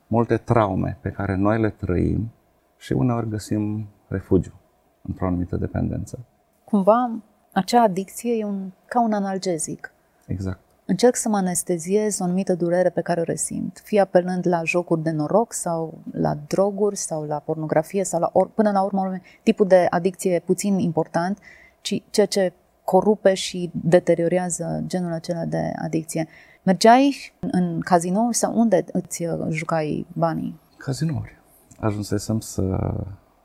multe 0.08 0.38
traume 0.38 0.98
pe 1.02 1.10
care 1.10 1.36
noi 1.36 1.62
le 1.62 1.70
trăim 1.70 2.32
și 2.78 2.94
uneori 2.94 3.30
găsim 3.30 3.88
refugiu 4.08 4.54
într-o 5.02 5.26
anumită 5.26 5.56
dependență. 5.56 6.20
Cumva, 6.64 7.12
acea 7.54 7.82
adicție 7.82 8.34
e 8.34 8.46
un, 8.46 8.72
ca 8.86 9.02
un 9.02 9.14
analgezic. 9.14 9.92
Exact 10.28 10.67
încerc 10.88 11.16
să 11.16 11.30
mă 11.30 11.38
anesteziez 11.38 12.20
o 12.20 12.24
anumită 12.24 12.56
durere 12.56 12.90
pe 12.90 13.02
care 13.02 13.20
o 13.20 13.24
resimt, 13.24 13.82
fie 13.84 14.00
apelând 14.00 14.48
la 14.48 14.64
jocuri 14.64 15.02
de 15.02 15.12
noroc 15.12 15.54
sau 15.54 15.98
la 16.12 16.38
droguri 16.48 16.96
sau 16.96 17.24
la 17.24 17.40
pornografie 17.40 18.04
sau 18.04 18.20
la 18.20 18.30
or, 18.34 18.50
până 18.50 18.72
la 18.72 18.82
urmă 18.82 19.20
tipul 19.44 19.68
de 19.68 19.88
adicție 19.90 20.42
puțin 20.46 20.80
important, 20.80 21.40
ci 21.82 22.04
ceea 22.10 22.26
ce 22.26 22.54
corupe 22.84 23.34
și 23.34 23.72
deteriorează 23.74 24.84
genul 24.86 25.12
acela 25.12 25.46
de 25.46 25.72
adicție. 25.82 26.28
Mergeai 26.64 27.34
în 27.40 27.80
cazinouri 27.80 28.36
sau 28.36 28.60
unde 28.60 28.86
îți 28.92 29.26
uh, 29.26 29.48
jucai 29.50 30.06
banii? 30.14 30.60
Cazinouri. 30.78 31.38
Ajunsesem 31.80 32.40
să, 32.40 32.94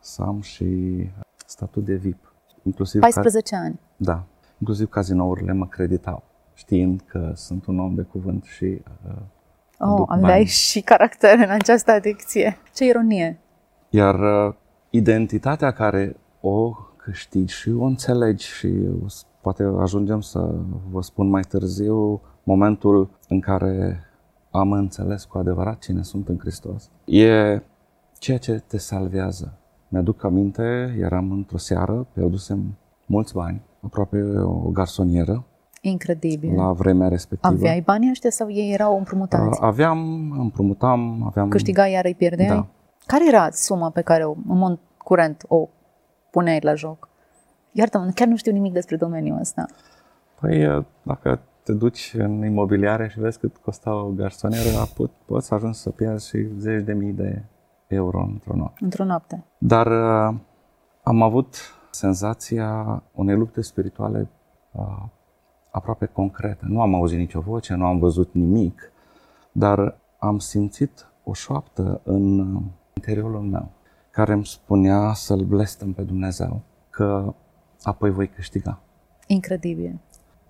să 0.00 0.22
am 0.22 0.40
și 0.40 0.66
statut 1.46 1.84
de 1.84 1.94
VIP. 1.94 2.32
Inclusiv 2.62 3.00
14 3.00 3.54
ca... 3.54 3.60
ani. 3.60 3.80
Da. 3.96 4.24
Inclusiv 4.58 4.88
cazinourile 4.88 5.52
mă 5.52 5.66
creditau 5.66 6.31
știind 6.54 7.00
că 7.06 7.32
sunt 7.34 7.66
un 7.66 7.78
om 7.78 7.94
de 7.94 8.02
cuvânt 8.02 8.44
și 8.44 8.64
uh, 9.06 9.12
Oh, 9.84 10.02
aveai 10.06 10.32
bani. 10.32 10.44
și 10.44 10.80
caracter 10.80 11.38
în 11.38 11.50
această 11.50 11.90
adicție. 11.90 12.58
Ce 12.74 12.84
ironie! 12.84 13.38
Iar 13.90 14.14
uh, 14.48 14.54
identitatea 14.90 15.70
care 15.70 16.16
o 16.40 16.70
câștigi 16.96 17.54
și 17.54 17.70
o 17.70 17.84
înțelegi 17.84 18.46
și 18.46 18.68
poate 19.40 19.62
ajungem 19.78 20.20
să 20.20 20.54
vă 20.90 21.02
spun 21.02 21.28
mai 21.28 21.42
târziu 21.42 22.20
momentul 22.42 23.10
în 23.28 23.40
care 23.40 24.04
am 24.50 24.72
înțeles 24.72 25.24
cu 25.24 25.38
adevărat 25.38 25.78
cine 25.78 26.02
sunt 26.02 26.28
în 26.28 26.38
Hristos, 26.38 26.90
e 27.04 27.60
ceea 28.18 28.38
ce 28.38 28.62
te 28.66 28.78
salvează. 28.78 29.58
Mi-aduc 29.88 30.24
aminte, 30.24 30.96
eram 31.00 31.30
într-o 31.30 31.56
seară, 31.58 32.06
pierdusem 32.12 32.74
mulți 33.06 33.34
bani, 33.34 33.62
aproape 33.80 34.22
o 34.38 34.68
garsonieră, 34.70 35.44
Incredibil. 35.84 36.54
La 36.54 36.72
vremea 36.72 37.08
respectivă. 37.08 37.52
Aveai 37.52 37.80
banii 37.80 38.10
ăștia 38.10 38.30
sau 38.30 38.50
ei 38.50 38.72
erau 38.72 38.96
împrumutați? 38.98 39.58
Aveam, 39.62 40.30
împrumutam, 40.38 41.22
aveam... 41.26 41.48
Câștigai, 41.48 41.92
iar 41.92 42.04
îi 42.04 42.14
pierdeai? 42.14 42.48
Da. 42.48 42.66
Care 43.06 43.28
era 43.28 43.50
suma 43.50 43.90
pe 43.90 44.00
care 44.00 44.22
în 44.22 44.58
mod 44.58 44.78
curent 45.04 45.44
o 45.48 45.68
puneai 46.30 46.58
la 46.60 46.74
joc? 46.74 47.08
Iartă-mă, 47.72 48.10
chiar 48.14 48.28
nu 48.28 48.36
știu 48.36 48.52
nimic 48.52 48.72
despre 48.72 48.96
domeniul 48.96 49.38
ăsta. 49.40 49.66
Păi, 50.40 50.84
dacă 51.02 51.40
te 51.62 51.72
duci 51.72 52.14
în 52.18 52.44
imobiliare 52.44 53.08
și 53.08 53.20
vezi 53.20 53.38
cât 53.38 53.56
costa 53.56 53.94
o 53.94 54.08
garsonieră, 54.08 54.68
pot, 54.94 55.10
poți 55.24 55.46
să 55.46 55.54
ajungi 55.54 55.78
să 55.78 55.90
pierzi 55.90 56.28
și 56.28 56.48
zeci 56.58 56.84
de 56.84 56.92
mii 56.92 57.12
de 57.12 57.42
euro 57.86 58.28
într-o 58.32 58.56
noapte. 58.56 58.84
Într-o 58.84 59.04
noapte. 59.04 59.44
Dar 59.58 59.86
am 61.02 61.22
avut 61.22 61.56
senzația 61.90 63.02
unei 63.14 63.36
lupte 63.36 63.60
spirituale 63.60 64.28
uh, 64.72 65.02
aproape 65.72 66.06
concrete. 66.06 66.64
Nu 66.68 66.80
am 66.80 66.94
auzit 66.94 67.18
nicio 67.18 67.40
voce, 67.40 67.74
nu 67.74 67.86
am 67.86 67.98
văzut 67.98 68.34
nimic, 68.34 68.92
dar 69.52 69.98
am 70.18 70.38
simțit 70.38 71.06
o 71.24 71.32
șoaptă 71.32 72.00
în 72.04 72.56
interiorul 72.94 73.40
meu 73.40 73.70
care 74.10 74.32
îmi 74.32 74.46
spunea 74.46 75.12
să-L 75.12 75.44
blestem 75.44 75.92
pe 75.92 76.02
Dumnezeu, 76.02 76.60
că 76.90 77.34
apoi 77.82 78.10
voi 78.10 78.28
câștiga. 78.28 78.80
Incredibil. 79.26 79.98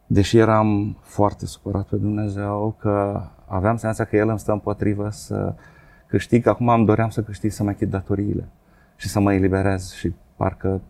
Deși 0.06 0.38
eram 0.38 0.96
foarte 1.00 1.46
supărat 1.46 1.86
pe 1.86 1.96
Dumnezeu, 1.96 2.74
că 2.78 3.22
aveam 3.46 3.76
senzația 3.76 4.04
că 4.04 4.16
El 4.16 4.28
îmi 4.28 4.38
stă 4.38 4.52
împotrivă 4.52 5.08
să 5.10 5.54
câștig, 6.06 6.46
acum 6.46 6.68
am 6.68 6.84
doream 6.84 7.10
să 7.10 7.22
câștig 7.22 7.50
să 7.50 7.62
mă 7.62 7.70
achit 7.70 7.88
datoriile 7.88 8.48
și 8.96 9.08
să 9.08 9.20
mă 9.20 9.32
eliberez 9.32 9.92
și 9.92 10.14
parcă 10.36 10.80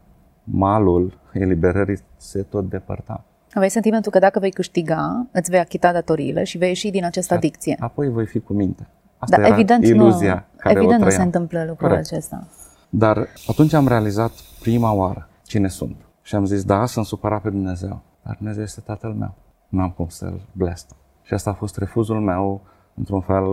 malul 0.44 1.18
eliberării 1.32 1.98
se 2.16 2.42
tot 2.42 2.68
depărta. 2.68 3.24
Aveai 3.52 3.70
sentimentul 3.70 4.12
că 4.12 4.18
dacă 4.18 4.38
vei 4.38 4.50
câștiga, 4.50 5.26
îți 5.30 5.50
vei 5.50 5.60
achita 5.60 5.92
datoriile 5.92 6.44
și 6.44 6.58
vei 6.58 6.68
ieși 6.68 6.90
din 6.90 7.04
această 7.04 7.34
adicție. 7.34 7.76
Apoi 7.80 8.08
voi 8.10 8.26
fi 8.26 8.38
cu 8.40 8.52
minte. 8.52 8.88
Asta 9.18 9.36
Dar 9.36 9.44
era 9.44 9.54
evident, 9.54 9.84
iluzia 9.84 10.34
nu, 10.34 10.58
care 10.58 10.74
evident 10.74 11.00
o 11.00 11.04
nu 11.04 11.10
se 11.10 11.16
trăiam. 11.16 11.24
întâmplă 11.24 11.64
lucrul 11.68 11.88
Corect. 11.88 12.06
acesta. 12.12 12.46
Dar 12.88 13.28
atunci 13.46 13.72
am 13.72 13.88
realizat 13.88 14.32
prima 14.60 14.92
oară 14.92 15.28
cine 15.42 15.68
sunt. 15.68 15.96
Și 16.22 16.34
am 16.34 16.44
zis, 16.44 16.64
da, 16.64 16.86
sunt 16.86 17.06
supărat 17.06 17.42
pe 17.42 17.50
Dumnezeu, 17.50 18.02
dar 18.22 18.34
Dumnezeu 18.36 18.62
este 18.62 18.80
Tatăl 18.80 19.10
meu. 19.12 19.34
Nu 19.68 19.82
am 19.82 19.90
cum 19.90 20.08
să-L 20.08 20.40
blestem. 20.52 20.96
Și 21.22 21.34
asta 21.34 21.50
a 21.50 21.54
fost 21.54 21.76
refuzul 21.78 22.20
meu, 22.20 22.60
într-un 22.94 23.20
fel, 23.20 23.44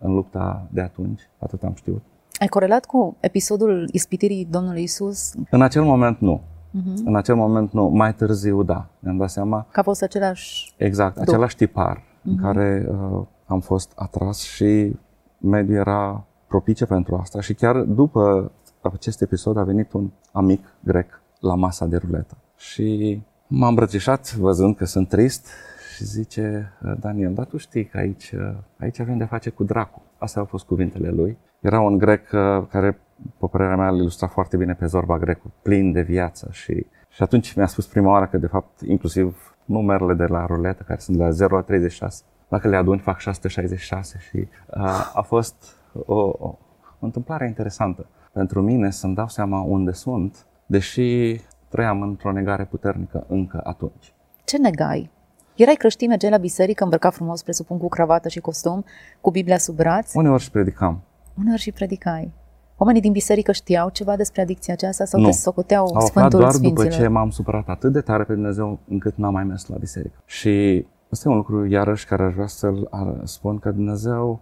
în 0.00 0.14
lupta 0.14 0.66
de 0.70 0.80
atunci, 0.80 1.20
atât 1.38 1.62
am 1.62 1.74
știut. 1.76 2.02
Ai 2.38 2.46
corelat 2.46 2.84
cu 2.84 3.16
episodul 3.20 3.88
ispitirii 3.92 4.46
Domnului 4.50 4.82
Isus 4.82 5.32
În 5.50 5.62
acel 5.62 5.82
moment 5.82 6.20
nu. 6.20 6.40
Mhm. 6.70 7.02
În 7.06 7.16
acel 7.16 7.34
moment 7.34 7.72
nu. 7.72 7.88
Mai 7.88 8.14
târziu, 8.14 8.62
da. 8.62 8.86
Mi-am 8.98 9.16
dat 9.16 9.30
seama 9.30 9.66
că 9.70 9.80
a 9.80 9.82
fost 9.82 10.02
același... 10.02 10.74
exact, 10.76 11.14
Duh. 11.14 11.22
același 11.22 11.56
tipar 11.56 12.02
în 12.24 12.32
Mhm. 12.32 12.42
care 12.42 12.86
uh, 12.90 13.22
am 13.46 13.60
fost 13.60 13.92
atras 13.94 14.40
și 14.40 14.96
mediul 15.38 15.76
era 15.76 16.24
propice 16.48 16.86
pentru 16.86 17.16
asta 17.16 17.40
și 17.40 17.54
chiar 17.54 17.76
după 17.80 18.50
acest 18.82 19.20
episod 19.22 19.56
a 19.56 19.62
venit 19.62 19.92
un 19.92 20.10
amic 20.32 20.64
grec 20.84 21.20
la 21.40 21.54
masa 21.54 21.86
de 21.86 21.96
ruletă 21.96 22.36
și 22.56 23.20
m-a 23.46 23.68
îmbrățișat 23.68 24.34
văzând 24.34 24.76
că 24.76 24.84
sunt 24.84 25.08
trist 25.08 25.48
și 25.96 26.04
zice, 26.04 26.72
Daniel, 27.00 27.34
dar 27.34 27.44
tu 27.44 27.56
știi 27.56 27.84
că 27.84 27.98
aici, 27.98 28.34
aici 28.78 28.98
avem 29.00 29.16
de 29.18 29.24
face 29.24 29.50
cu 29.50 29.64
dracu. 29.64 30.02
Astea 30.18 30.40
au 30.40 30.46
fost 30.46 30.64
cuvintele 30.64 31.10
lui. 31.10 31.38
Era 31.60 31.80
un 31.80 31.98
grec 31.98 32.30
uh, 32.32 32.62
care, 32.68 32.98
pe 33.38 33.46
părerea 33.50 33.76
mea, 33.76 33.88
îl 33.88 33.96
ilustra 33.96 34.26
foarte 34.26 34.56
bine 34.56 34.74
pe 34.74 34.86
zorba 34.86 35.18
grecul, 35.18 35.50
plin 35.62 35.92
de 35.92 36.02
viață 36.02 36.48
și, 36.52 36.86
și 37.08 37.22
atunci 37.22 37.54
mi-a 37.54 37.66
spus 37.66 37.86
prima 37.86 38.10
oară 38.10 38.26
că, 38.26 38.38
de 38.38 38.46
fapt, 38.46 38.80
inclusiv 38.80 39.54
numerele 39.64 40.14
de 40.14 40.24
la 40.24 40.46
ruletă, 40.46 40.82
care 40.86 40.98
sunt 40.98 41.16
de 41.16 41.22
la 41.22 41.30
0 41.30 41.56
la 41.56 41.62
36, 41.62 42.22
dacă 42.48 42.68
le 42.68 42.76
aduni, 42.76 43.00
fac 43.00 43.18
666 43.18 44.18
și 44.28 44.36
uh, 44.36 45.12
a 45.14 45.22
fost 45.26 45.76
o, 46.06 46.14
o, 46.22 46.36
o 46.38 46.58
întâmplare 47.00 47.46
interesantă 47.46 48.06
pentru 48.32 48.62
mine 48.62 48.90
să-mi 48.90 49.14
dau 49.14 49.28
seama 49.28 49.60
unde 49.60 49.92
sunt, 49.92 50.46
deși 50.66 51.40
trăiam 51.68 52.02
într-o 52.02 52.32
negare 52.32 52.64
puternică 52.64 53.24
încă 53.28 53.60
atunci. 53.64 54.14
Ce 54.44 54.58
negai? 54.58 55.10
Erai 55.56 55.74
creștin, 55.74 56.08
mergeai 56.08 56.30
la 56.30 56.36
biserică, 56.38 56.82
îmbrăcat 56.82 57.14
frumos, 57.14 57.42
presupun, 57.42 57.78
cu 57.78 57.88
cravată 57.88 58.28
și 58.28 58.40
costum, 58.40 58.84
cu 59.20 59.30
Biblia 59.30 59.58
sub 59.58 59.76
braț, 59.76 60.14
Uneori 60.14 60.42
și 60.42 60.50
predicam. 60.50 61.02
uneori 61.38 61.60
și 61.60 61.72
predicai. 61.72 62.32
Oamenii 62.82 63.00
din 63.02 63.12
biserică 63.12 63.52
știau 63.52 63.88
ceva 63.90 64.16
despre 64.16 64.40
adicția 64.42 64.74
aceasta 64.74 65.04
sau 65.04 65.20
Nu. 65.20 65.26
te 65.26 65.32
socoteau 65.32 65.84
Au 65.84 65.94
aflat 65.94 66.06
Sfântul 66.08 66.38
doar 66.38 66.52
Sfinților? 66.52 66.84
după 66.84 66.96
ce 67.02 67.08
m-am 67.08 67.30
supărat 67.30 67.68
atât 67.68 67.92
de 67.92 68.00
tare 68.00 68.24
pe 68.24 68.32
Dumnezeu 68.32 68.78
încât 68.88 69.16
n-am 69.16 69.32
mai 69.32 69.44
mers 69.44 69.66
la 69.66 69.76
biserică. 69.76 70.14
Și 70.26 70.86
ăsta 71.12 71.28
e 71.28 71.32
un 71.32 71.36
lucru, 71.38 71.66
iarăși, 71.66 72.06
care 72.06 72.22
aș 72.22 72.32
vrea 72.32 72.46
să-l 72.46 72.86
ar- 72.90 73.20
spun 73.24 73.58
că 73.58 73.70
Dumnezeu 73.70 74.40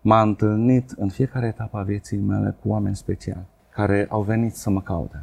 m-a 0.00 0.22
întâlnit 0.22 0.90
în 0.96 1.08
fiecare 1.08 1.46
etapă 1.46 1.78
a 1.78 1.82
vieții 1.82 2.18
mele 2.18 2.56
cu 2.62 2.68
oameni 2.68 2.96
speciali 2.96 3.44
care 3.70 4.06
au 4.10 4.22
venit 4.22 4.54
să 4.54 4.70
mă 4.70 4.80
caute. 4.80 5.22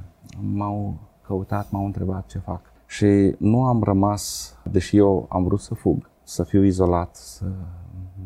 M-au 0.54 0.94
căutat, 1.28 1.72
m-au 1.72 1.86
întrebat 1.86 2.26
ce 2.26 2.38
fac. 2.38 2.62
Și 2.86 3.36
nu 3.38 3.66
am 3.66 3.84
rămas, 3.84 4.54
deși 4.72 4.98
eu 4.98 5.26
am 5.30 5.44
vrut 5.44 5.60
să 5.60 5.74
fug, 5.74 6.10
să 6.24 6.44
fiu 6.44 6.64
izolat, 6.64 7.16
să 7.16 7.46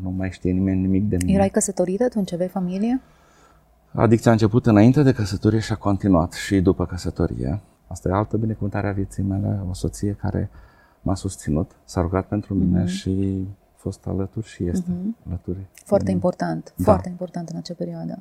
nu 0.02 0.10
mai 0.10 0.30
știe 0.30 0.52
nimeni 0.52 0.80
nimic 0.80 1.08
de 1.08 1.16
mine. 1.24 1.32
Erai 1.32 1.48
căsătorit 1.48 2.00
atunci? 2.00 2.32
Aveai 2.32 2.48
familie? 2.48 3.00
Adicția 3.94 4.30
a 4.30 4.34
început 4.34 4.66
înainte 4.66 5.02
de 5.02 5.12
căsătorie 5.12 5.58
și 5.58 5.72
a 5.72 5.76
continuat 5.76 6.32
și 6.32 6.60
după 6.60 6.86
căsătorie. 6.86 7.60
Asta 7.86 8.08
e 8.08 8.12
altă 8.12 8.36
binecuvântare 8.36 8.88
a 8.88 8.92
vieții 8.92 9.22
mele, 9.22 9.60
o 9.70 9.74
soție 9.74 10.12
care 10.20 10.50
m-a 11.02 11.14
susținut, 11.14 11.70
s-a 11.84 12.00
rugat 12.00 12.26
pentru 12.26 12.54
mine 12.54 12.86
și 12.86 13.44
a 13.74 13.76
fost 13.76 14.06
alături 14.06 14.46
și 14.46 14.66
este 14.66 14.90
alături. 15.26 15.58
Foarte 15.72 16.04
de 16.04 16.12
mine. 16.12 16.12
important, 16.12 16.72
Da. 16.76 16.84
foarte 16.84 17.08
important 17.08 17.48
în 17.48 17.56
acea 17.56 17.74
perioadă. 17.76 18.18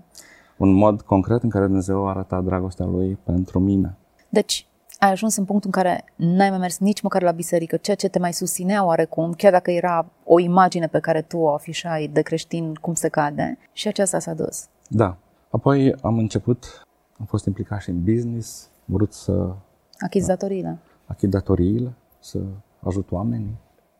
Un 0.57 0.71
mod 0.71 1.01
concret 1.01 1.43
în 1.43 1.49
care 1.49 1.65
Dumnezeu 1.65 2.05
a 2.05 2.09
arătat 2.09 2.43
dragostea 2.43 2.85
Lui 2.85 3.17
pentru 3.23 3.59
mine. 3.59 3.95
Deci, 4.29 4.67
ai 4.99 5.11
ajuns 5.11 5.35
în 5.35 5.45
punctul 5.45 5.71
în 5.73 5.81
care 5.81 6.03
n-ai 6.15 6.49
mai 6.49 6.59
mers 6.59 6.77
nici 6.77 7.01
măcar 7.01 7.21
la 7.21 7.31
biserică, 7.31 7.77
ceea 7.77 7.95
ce 7.95 8.07
te 8.07 8.19
mai 8.19 8.33
susținea 8.33 8.85
oarecum, 8.85 9.33
chiar 9.33 9.51
dacă 9.51 9.71
era 9.71 10.05
o 10.23 10.39
imagine 10.39 10.87
pe 10.87 10.99
care 10.99 11.21
tu 11.21 11.37
o 11.37 11.53
afișai 11.53 12.09
de 12.13 12.21
creștin 12.21 12.73
cum 12.73 12.93
se 12.93 13.07
cade, 13.07 13.57
și 13.71 13.87
aceasta 13.87 14.19
s-a 14.19 14.33
dus. 14.33 14.67
Da. 14.87 15.17
Apoi 15.51 15.95
am 16.01 16.17
început, 16.17 16.87
am 17.19 17.25
fost 17.25 17.45
implicat 17.45 17.81
și 17.81 17.89
în 17.89 18.03
business, 18.03 18.69
am 18.89 18.95
vrut 18.95 19.13
să 19.13 19.55
Achizi 19.99 20.27
datoriile. 20.27 20.79
achit 21.05 21.29
datoriile, 21.29 21.93
să 22.19 22.39
ajut 22.79 23.11
oamenii. 23.11 23.57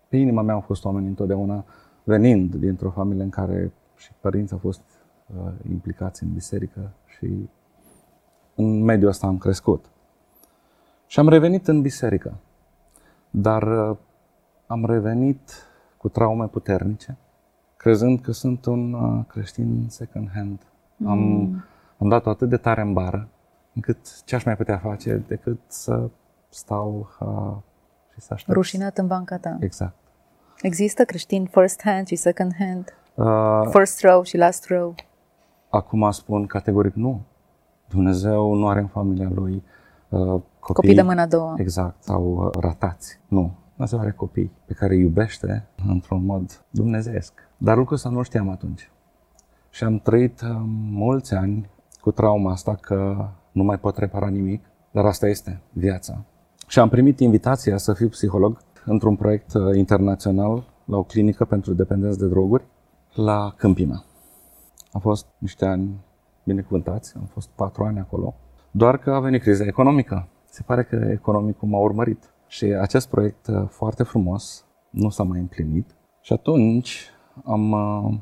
Pe 0.08 0.18
inima 0.18 0.42
mea 0.42 0.54
au 0.54 0.62
fost 0.62 0.86
oameni 0.86 1.08
întotdeauna 1.08 1.66
venind 2.04 2.56
dintr-o 2.56 2.90
familie 2.90 3.24
în 3.24 3.30
care 3.30 3.72
și 3.96 4.12
părinții 4.20 4.54
au 4.54 4.60
fost 4.60 4.82
uh, 5.36 5.52
implicați 5.70 6.24
în 6.24 6.34
biserică 6.34 6.92
și 7.06 7.50
în 8.56 8.84
mediul 8.84 9.10
ăsta 9.10 9.28
am 9.28 9.38
crescut. 9.38 9.86
Și 11.06 11.20
am 11.20 11.30
revenit 11.30 11.68
în 11.68 11.82
biserică, 11.82 12.34
dar 13.30 13.90
uh, 13.90 13.98
am 14.68 14.86
revenit 14.86 15.52
cu 15.98 16.10
traume 16.10 16.48
puternice, 16.48 17.18
crezând 17.78 18.20
că 18.20 18.32
sunt 18.32 18.66
un 18.66 18.94
uh, 18.94 19.26
creștin 19.28 19.86
second 19.90 20.30
hand. 20.34 20.71
Am, 21.06 21.64
am 21.98 22.08
dat-o 22.08 22.30
atât 22.30 22.50
de 22.50 22.58
tare 22.58 22.82
în 22.82 22.94
bară, 22.94 23.28
încât 23.74 24.24
ce 24.24 24.36
aș 24.36 24.44
mai 24.44 24.56
putea 24.56 24.78
face 24.78 25.24
decât 25.28 25.60
să 25.68 26.10
stau 26.50 27.10
uh, 27.20 27.56
și 28.14 28.20
să 28.20 28.34
aștept. 28.34 28.58
Rușinat 28.58 28.98
în 28.98 29.08
banca 29.08 29.38
ta. 29.38 29.58
Exact. 29.60 29.96
Există 30.62 31.04
creștin 31.04 31.46
first 31.46 31.82
hand 31.84 32.08
și 32.08 32.16
second 32.16 32.52
hand? 32.60 32.96
Uh, 33.16 33.70
First 33.70 34.02
row 34.02 34.24
și 34.24 34.38
last 34.38 34.68
row? 34.68 34.96
acum 35.72 36.12
spun 36.12 36.46
categoric 36.46 36.94
nu. 36.94 37.22
Dumnezeu 37.90 38.54
nu 38.54 38.68
are 38.68 38.80
în 38.80 38.88
familia 38.88 39.30
lui 39.34 39.64
uh, 40.10 40.20
copii, 40.20 40.44
Copii 40.60 40.94
de 40.94 41.02
mâna 41.02 41.22
a 41.22 41.26
doua. 41.26 41.54
Exact, 41.58 42.04
sau 42.04 42.24
uh, 42.36 42.62
ratați. 42.62 43.20
Nu. 43.28 43.60
Dumnezeu 43.76 44.00
are 44.00 44.12
copii 44.12 44.52
pe 44.66 44.74
care 44.74 44.94
îi 44.94 45.00
iubește 45.00 45.68
într-un 45.88 46.26
mod 46.26 46.66
dumnezeesc. 46.70 47.34
Dar 47.58 47.78
lucrul 47.78 47.96
ăsta 47.96 48.10
nu 48.10 48.22
știam 48.22 48.50
atunci. 48.50 48.92
Și 49.72 49.84
am 49.84 50.00
trăit 50.00 50.42
uh, 50.42 50.50
mulți 50.92 51.34
ani 51.34 51.70
cu 52.02 52.12
trauma 52.12 52.52
asta 52.52 52.76
că 52.76 53.28
nu 53.52 53.64
mai 53.64 53.80
pot 53.80 53.98
repara 53.98 54.28
nimic, 54.28 54.66
dar 54.92 55.06
asta 55.06 55.28
este 55.28 55.62
viața. 55.74 56.26
Și 56.68 56.80
am 56.80 56.90
primit 56.90 57.20
invitația 57.20 57.78
să 57.78 57.94
fiu 57.94 58.08
psiholog 58.08 58.58
într-un 58.86 59.16
proiect 59.16 59.54
uh, 59.54 59.76
internațional 59.76 60.64
la 60.86 60.98
o 60.98 61.04
clinică 61.04 61.46
pentru 61.46 61.74
dependenți 61.74 62.20
de 62.20 62.28
droguri 62.28 62.64
la 63.14 63.54
Câmpina. 63.58 64.04
A 64.92 65.00
fost 65.00 65.28
niște 65.38 65.66
ani 65.66 65.90
binecuvântați, 66.44 67.14
am 67.16 67.26
fost 67.26 67.50
patru 67.56 67.84
ani 67.84 68.00
acolo, 68.00 68.36
doar 68.72 68.98
că 68.98 69.12
a 69.12 69.20
venit 69.20 69.42
criza 69.42 69.66
economică. 69.66 70.28
Se 70.46 70.64
pare 70.66 70.84
că 70.84 70.96
economicul 70.96 71.68
m-a 71.68 71.80
urmărit. 71.80 72.34
Și 72.48 72.66
acest 72.66 73.10
proiect 73.10 73.48
uh, 73.48 73.64
foarte 73.68 74.04
frumos 74.04 74.66
nu 74.90 75.10
s-a 75.10 75.24
mai 75.24 75.40
împlinit. 75.40 75.96
Și 76.22 76.34
atunci 76.34 77.10
am 77.44 77.72
uh, 77.72 78.20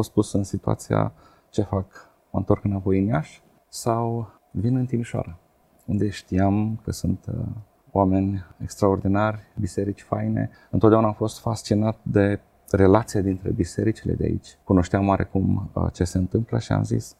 fost 0.00 0.12
pus 0.12 0.32
în 0.32 0.44
situația 0.44 1.12
ce 1.50 1.62
fac, 1.62 1.86
mă 2.30 2.38
întorc 2.38 2.64
înapoi 2.64 2.98
în 2.98 3.06
Iași 3.06 3.42
sau 3.68 4.30
vin 4.50 4.76
în 4.76 4.86
Timișoara, 4.86 5.38
unde 5.86 6.08
știam 6.08 6.80
că 6.84 6.90
sunt 6.90 7.26
uh, 7.28 7.46
oameni 7.90 8.44
extraordinari, 8.62 9.40
biserici 9.58 10.02
faine. 10.02 10.50
Întotdeauna 10.70 11.06
am 11.06 11.12
fost 11.12 11.40
fascinat 11.40 11.96
de 12.02 12.40
relația 12.70 13.20
dintre 13.20 13.50
bisericile 13.50 14.12
de 14.12 14.24
aici. 14.24 14.58
Cunoșteam 14.64 15.08
oarecum 15.08 15.70
uh, 15.72 15.86
ce 15.92 16.04
se 16.04 16.18
întâmplă 16.18 16.58
și 16.58 16.72
am 16.72 16.82
zis, 16.82 17.16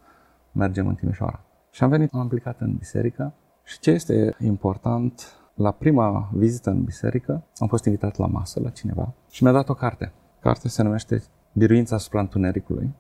mergem 0.53 0.87
în 0.87 0.95
Timișoara. 0.95 1.41
Și 1.71 1.83
am 1.83 1.89
venit, 1.89 2.13
am 2.13 2.21
implicat 2.21 2.61
în 2.61 2.75
biserică 2.75 3.35
și 3.65 3.79
ce 3.79 3.91
este 3.91 4.37
important, 4.39 5.35
la 5.55 5.71
prima 5.71 6.31
vizită 6.33 6.71
în 6.71 6.85
biserică 6.85 7.43
am 7.59 7.69
fost 7.69 7.85
invitat 7.85 8.17
la 8.17 8.27
masă 8.27 8.61
la 8.61 8.71
cineva 8.71 9.13
și 9.31 9.43
mi-a 9.43 9.53
dat 9.53 9.69
o 9.69 9.75
carte. 9.75 10.13
Cartea 10.41 10.71
se 10.71 10.83
numește 10.83 11.23
Biruința 11.53 11.95
asupra 11.95 12.21
întunericului, 12.21 12.91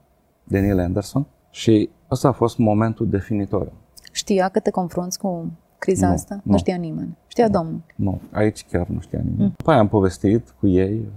de 0.44 0.60
Neil 0.60 0.78
Anderson 0.78 1.26
și 1.50 1.90
ăsta 2.10 2.28
a 2.28 2.32
fost 2.32 2.58
momentul 2.58 3.08
definitoriu. 3.08 3.72
Știa 4.12 4.48
că 4.48 4.60
te 4.60 4.70
confrunți 4.70 5.18
cu 5.18 5.50
criza 5.78 6.06
Nu, 6.06 6.12
asta? 6.12 6.34
Nu 6.34 6.52
nu. 6.52 6.58
știa 6.58 6.76
nimeni. 6.76 7.16
Știa 7.26 7.48
Domnul. 7.48 7.80
Nu, 7.94 8.20
aici 8.32 8.66
chiar 8.70 8.86
nu 8.86 9.00
știa 9.00 9.18
nimeni. 9.18 9.40
Mm. 9.42 9.52
După 9.56 9.70
aia 9.70 9.80
am 9.80 9.88
povestit 9.88 10.54
cu 10.58 10.66
ei, 10.66 11.08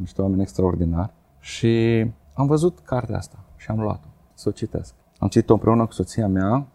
niște 0.00 0.22
oameni 0.22 0.42
extraordinari 0.42 1.10
și 1.40 2.06
am 2.34 2.46
văzut 2.46 2.78
cartea 2.78 3.16
asta 3.16 3.38
și 3.56 3.70
am 3.70 3.80
luat-o 3.80 4.08
să 4.34 4.48
o 4.48 4.52
citesc. 4.52 4.94
Am 5.18 5.28
citit-o 5.28 5.52
împreună 5.52 5.86
cu 5.86 5.92
soția 5.92 6.28
mea 6.28 6.66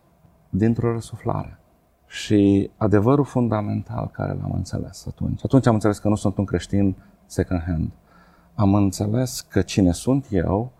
dintr-o 0.49 0.91
răsuflare. 0.91 1.57
Și 2.07 2.69
adevărul 2.77 3.25
fundamental 3.25 4.09
care 4.11 4.33
l-am 4.33 4.51
înțeles 4.55 5.05
atunci, 5.07 5.43
atunci 5.43 5.65
am 5.65 5.73
înțeles 5.73 5.97
că 5.99 6.07
nu 6.07 6.15
sunt 6.15 6.37
un 6.37 6.45
creștin 6.45 6.95
second 7.25 7.61
hand. 7.61 7.91
Am 8.55 8.75
înțeles 8.75 9.41
că 9.41 9.61
cine 9.61 9.91
sunt 9.91 10.25
eu 10.29 10.71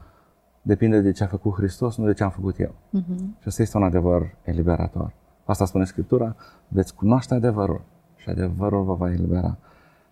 depinde 0.62 1.02
de 1.02 1.12
ce 1.12 1.24
a 1.24 1.28
făcut 1.28 1.54
Hristos, 1.54 1.98
nu 1.98 2.06
de 2.06 2.14
ce 2.14 2.24
am 2.24 2.30
făcut 2.30 2.60
eu. 2.60 2.76
Mhm. 2.90 3.36
Și 3.40 3.48
asta 3.48 3.62
este 3.62 3.78
un 3.78 3.84
adevăr 3.84 4.36
eliberator. 4.44 5.14
Asta 5.46 5.66
spune 5.66 5.86
Scriptura, 5.86 6.36
veți 6.68 6.96
cunoaște 6.96 7.34
adevărul 7.34 7.82
și 8.16 8.30
adevărul 8.30 8.84
vă 8.84 8.94
va 8.94 9.12
elibera. 9.12 9.58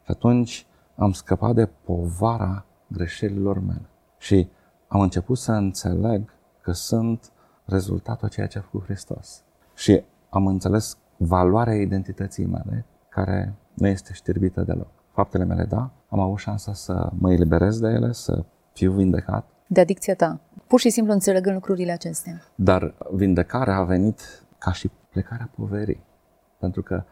Și 0.04 0.12
atunci 0.12 0.66
am 0.96 1.12
scăpat 1.12 1.56
de 1.56 1.66
povara 1.66 2.66
greșelilor 2.88 3.60
mele. 3.60 3.90
Și 4.18 4.48
am 4.88 5.02
început 5.02 5.38
să 5.38 5.52
înțeleg 5.52 6.34
că 6.62 6.72
sunt 6.72 7.32
rezultatul 7.66 8.28
a 8.28 8.30
ceea 8.30 8.48
ce 8.48 8.58
a 8.58 8.62
făcut 8.62 8.84
Hristos. 8.84 9.44
Și 9.76 10.04
am 10.30 10.48
înțeles 10.48 10.98
valoarea 11.18 11.76
identității 11.76 12.46
mele, 12.46 12.86
care 13.10 13.54
nu 13.74 13.88
este 13.88 14.14
știrbită 14.14 14.62
deloc. 14.62 15.01
Faptele 15.12 15.44
mele, 15.44 15.64
da, 15.64 15.92
am 16.10 16.20
avut 16.20 16.38
șansa 16.38 16.74
să 16.74 17.10
mă 17.20 17.32
eliberez 17.32 17.80
de 17.80 17.88
ele, 17.88 18.12
să 18.12 18.44
fiu 18.74 18.92
vindecat, 18.92 19.46
De 19.68 19.80
adicția 19.80 20.16
ta. 20.16 20.40
Pur 20.68 20.80
și 20.80 20.90
simplu 20.90 21.14
înțelegând 21.14 21.56
lucrurile 21.56 21.92
acestea. 21.92 22.42
dar 22.56 22.94
vindecarea 23.12 23.76
a 23.76 23.84
venit 23.84 24.44
ca 24.58 24.72
și 24.72 24.92
plecarea 25.10 25.50
poverii. 25.56 26.04
Pentru 26.60 26.82
că 26.82 27.04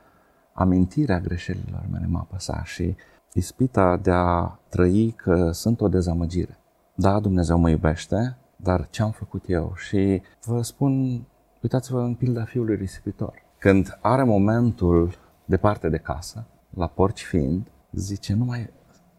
amintirea 0.53 1.20
greșelilor 1.20 1.86
mele 1.91 2.06
m-a 2.06 2.20
apăsat 2.20 2.65
și 2.65 2.96
ispita 3.34 3.98
de 3.98 4.12
a 4.12 4.60
trăi 4.70 5.12
că 5.12 5.51
sunt 5.51 5.82
o 5.82 5.88
dezamăgire. 5.88 6.58
Da, 6.96 7.20
Dumnezeu 7.20 7.58
mă 7.58 7.70
iubește, 7.70 8.38
dar 8.56 8.88
ce 8.89 9.01
am 9.01 9.12
făcut 9.12 9.44
eu? 9.48 9.74
Și 9.75 10.22
vă 10.46 10.62
spun, 10.62 11.24
uitați-vă 11.62 12.00
în 12.00 12.13
pilda 12.13 12.44
fiului 12.44 12.75
risipitor. 12.75 13.34
Când 13.58 13.98
are 14.01 14.24
momentul 14.24 15.18
departe 15.46 15.89
de 15.89 15.98
casă, 15.98 16.46
la 16.70 16.88
porci 16.88 17.24
fiind, 17.24 17.68
zice, 17.91 18.34
nu 18.34 18.46
mai, 18.46 18.69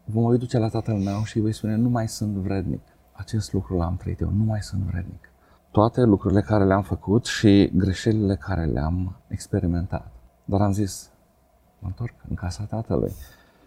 vă 0.05 0.19
voi 0.19 0.37
duce 0.37 0.57
la 0.57 0.67
tatăl 0.67 0.97
meu 0.97 1.23
și 1.23 1.35
îi 1.37 1.41
voi 1.41 1.53
spune, 1.53 1.75
nu 1.75 1.89
mai 1.89 2.07
sunt 2.07 2.35
vrednic. 2.35 2.81
Acest 3.11 3.53
lucru 3.53 3.77
l-am 3.77 3.97
trăit 3.97 4.19
eu, 4.19 4.29
nu 4.29 4.43
mai 4.43 4.61
sunt 4.61 4.81
vrednic. 4.81 5.31
Toate 5.71 6.01
lucrurile 6.01 6.41
care 6.41 6.65
le-am 6.65 6.81
făcut 6.81 7.25
și 7.25 7.71
greșelile 7.75 8.35
care 8.35 8.65
le-am 8.65 9.15
experimentat. 9.27 10.11
Dar 10.45 10.61
am 10.61 10.71
zis, 10.71 11.11
mă 11.79 11.87
întorc 11.87 12.13
în 12.29 12.35
casa 12.35 12.63
tatălui. 12.63 13.11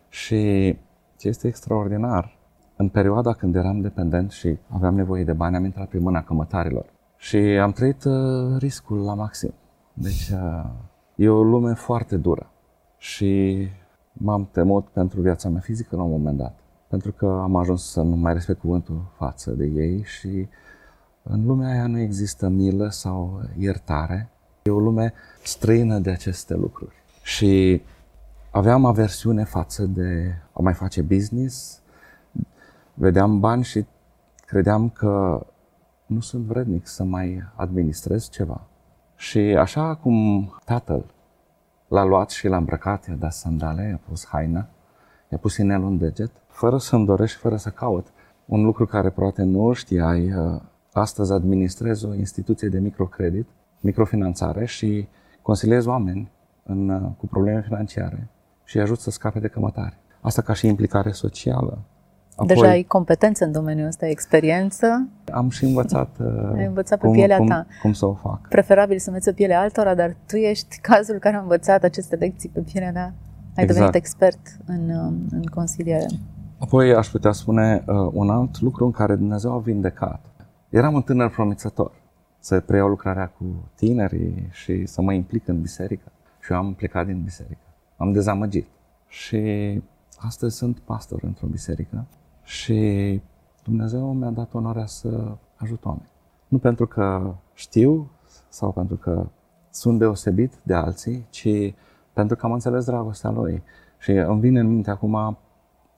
Și 0.08 0.72
ce 1.16 1.28
este 1.28 1.48
extraordinar, 1.48 2.38
în 2.76 2.88
perioada 2.88 3.32
când 3.32 3.54
eram 3.54 3.80
dependent 3.80 4.30
și 4.30 4.58
aveam 4.68 4.94
nevoie 4.94 5.24
de 5.24 5.32
bani, 5.32 5.56
am 5.56 5.64
intrat 5.64 5.88
pe 5.88 5.98
mâna 5.98 6.22
cămătarilor. 6.22 6.92
Și 7.16 7.36
am 7.36 7.72
trăit 7.72 8.04
uh, 8.04 8.58
riscul 8.58 8.98
la 8.98 9.14
maxim. 9.14 9.54
Deci 9.92 10.28
uh, 10.28 10.64
e 11.14 11.28
o 11.28 11.42
lume 11.42 11.74
foarte 11.74 12.16
dură. 12.16 12.50
Și 12.98 13.68
m-am 14.18 14.48
temut 14.52 14.86
pentru 14.88 15.20
viața 15.20 15.48
mea 15.48 15.60
fizică 15.60 15.96
la 15.96 16.02
un 16.02 16.10
moment 16.10 16.36
dat. 16.36 16.58
Pentru 16.88 17.12
că 17.12 17.26
am 17.26 17.56
ajuns 17.56 17.90
să 17.90 18.02
nu 18.02 18.16
mai 18.16 18.32
respect 18.32 18.60
cuvântul 18.60 19.12
față 19.16 19.50
de 19.50 19.64
ei 19.64 20.02
și 20.02 20.48
în 21.22 21.46
lumea 21.46 21.70
aia 21.70 21.86
nu 21.86 21.98
există 21.98 22.48
milă 22.48 22.88
sau 22.88 23.42
iertare. 23.58 24.28
E 24.62 24.70
o 24.70 24.78
lume 24.78 25.12
străină 25.42 25.98
de 25.98 26.10
aceste 26.10 26.54
lucruri. 26.54 26.94
Și 27.22 27.82
aveam 28.50 28.84
aversiune 28.84 29.44
față 29.44 29.84
de 29.84 30.34
a 30.52 30.60
mai 30.60 30.74
face 30.74 31.02
business, 31.02 31.80
vedeam 32.94 33.40
bani 33.40 33.64
și 33.64 33.84
credeam 34.46 34.88
că 34.88 35.46
nu 36.06 36.20
sunt 36.20 36.44
vrednic 36.44 36.86
să 36.86 37.04
mai 37.04 37.42
administrez 37.54 38.28
ceva. 38.28 38.66
Și 39.16 39.38
așa 39.38 39.94
cum 39.94 40.48
tatăl 40.64 41.13
l-a 41.88 42.04
luat 42.04 42.30
și 42.30 42.48
l-a 42.48 42.56
îmbrăcat, 42.56 43.06
i-a 43.06 43.14
dat 43.14 43.32
sandale, 43.32 43.88
i-a 43.88 44.00
pus 44.08 44.26
haină, 44.26 44.68
i-a 45.28 45.38
pus 45.38 45.56
inelul 45.56 45.88
în 45.88 45.98
deget, 45.98 46.30
fără 46.46 46.78
să-mi 46.78 47.06
doresc 47.06 47.32
și 47.32 47.38
fără 47.38 47.56
să 47.56 47.68
caut. 47.68 48.06
Un 48.44 48.64
lucru 48.64 48.86
care 48.86 49.10
poate 49.10 49.42
nu 49.42 49.72
știai, 49.72 50.32
uh, 50.32 50.60
astăzi 50.92 51.32
administrez 51.32 52.02
o 52.02 52.14
instituție 52.14 52.68
de 52.68 52.78
microcredit, 52.78 53.48
microfinanțare 53.80 54.64
și 54.64 55.08
consiliez 55.42 55.86
oameni 55.86 56.30
în, 56.62 56.88
uh, 56.88 57.10
cu 57.18 57.26
probleme 57.26 57.62
financiare 57.62 58.28
și 58.64 58.76
îi 58.76 58.82
ajut 58.82 58.98
să 58.98 59.10
scape 59.10 59.38
de 59.38 59.48
cămătare. 59.48 59.98
Asta 60.20 60.42
ca 60.42 60.52
și 60.52 60.66
implicare 60.66 61.10
socială. 61.10 61.78
Deja 62.46 62.68
ai 62.68 62.82
competență 62.82 63.44
în 63.44 63.52
domeniul 63.52 63.86
ăsta, 63.86 64.06
experiență, 64.06 65.08
am 65.34 65.48
și 65.50 65.64
învățat, 65.64 66.08
uh, 66.20 66.52
Ai 66.56 66.64
învățat 66.66 66.98
pe 66.98 67.06
cum, 67.06 67.14
pielea 67.14 67.36
cum, 67.36 67.46
ta. 67.46 67.66
cum 67.82 67.92
să 67.92 68.06
o 68.06 68.14
fac. 68.14 68.48
preferabil 68.48 68.98
să 68.98 69.08
înveți 69.08 69.28
pe 69.28 69.32
pielea 69.34 69.60
altora, 69.60 69.94
dar 69.94 70.16
tu 70.26 70.36
ești 70.36 70.78
cazul 70.80 71.18
care 71.18 71.36
a 71.36 71.40
învățat 71.40 71.82
aceste 71.82 72.16
lecții 72.16 72.48
pe 72.48 72.60
pielea 72.60 72.92
ta. 72.92 73.00
Ai 73.00 73.12
Exact. 73.62 73.66
devenit 73.72 73.94
expert 73.94 74.38
în, 74.66 74.90
um, 74.90 75.26
în 75.30 75.44
consiliere. 75.44 76.06
Apoi 76.58 76.94
aș 76.94 77.08
putea 77.08 77.32
spune 77.32 77.84
uh, 77.86 78.10
un 78.12 78.30
alt 78.30 78.60
lucru 78.60 78.84
în 78.84 78.90
care 78.90 79.14
Dumnezeu 79.14 79.52
a 79.52 79.58
vindecat. 79.58 80.20
Eram 80.68 80.94
un 80.94 81.02
tânăr 81.02 81.30
promițător 81.30 81.92
să 82.38 82.60
preiau 82.60 82.88
lucrarea 82.88 83.26
cu 83.26 83.44
tinerii 83.74 84.48
și 84.50 84.86
să 84.86 85.02
mă 85.02 85.12
implic 85.12 85.48
în 85.48 85.60
biserică. 85.60 86.12
Și 86.40 86.52
eu 86.52 86.58
am 86.58 86.74
plecat 86.74 87.06
din 87.06 87.20
biserică. 87.24 87.66
Am 87.96 88.12
dezamăgit. 88.12 88.66
Și 89.08 89.40
astăzi 90.18 90.56
sunt 90.56 90.78
pastor 90.78 91.20
într-o 91.22 91.46
biserică 91.46 92.04
și 92.42 93.20
Dumnezeu 93.64 94.12
mi-a 94.12 94.30
dat 94.30 94.54
onoarea 94.54 94.86
să 94.86 95.36
ajut 95.56 95.84
oameni. 95.84 96.10
Nu 96.48 96.58
pentru 96.58 96.86
că 96.86 97.34
știu 97.54 98.10
sau 98.48 98.72
pentru 98.72 98.96
că 98.96 99.26
sunt 99.70 99.98
deosebit 99.98 100.52
de 100.62 100.74
alții, 100.74 101.26
ci 101.30 101.74
pentru 102.12 102.36
că 102.36 102.46
am 102.46 102.52
înțeles 102.52 102.84
dragostea 102.84 103.30
Lui. 103.30 103.62
Și 103.98 104.10
îmi 104.10 104.40
vine 104.40 104.60
în 104.60 104.66
minte 104.66 104.90
acum 104.90 105.38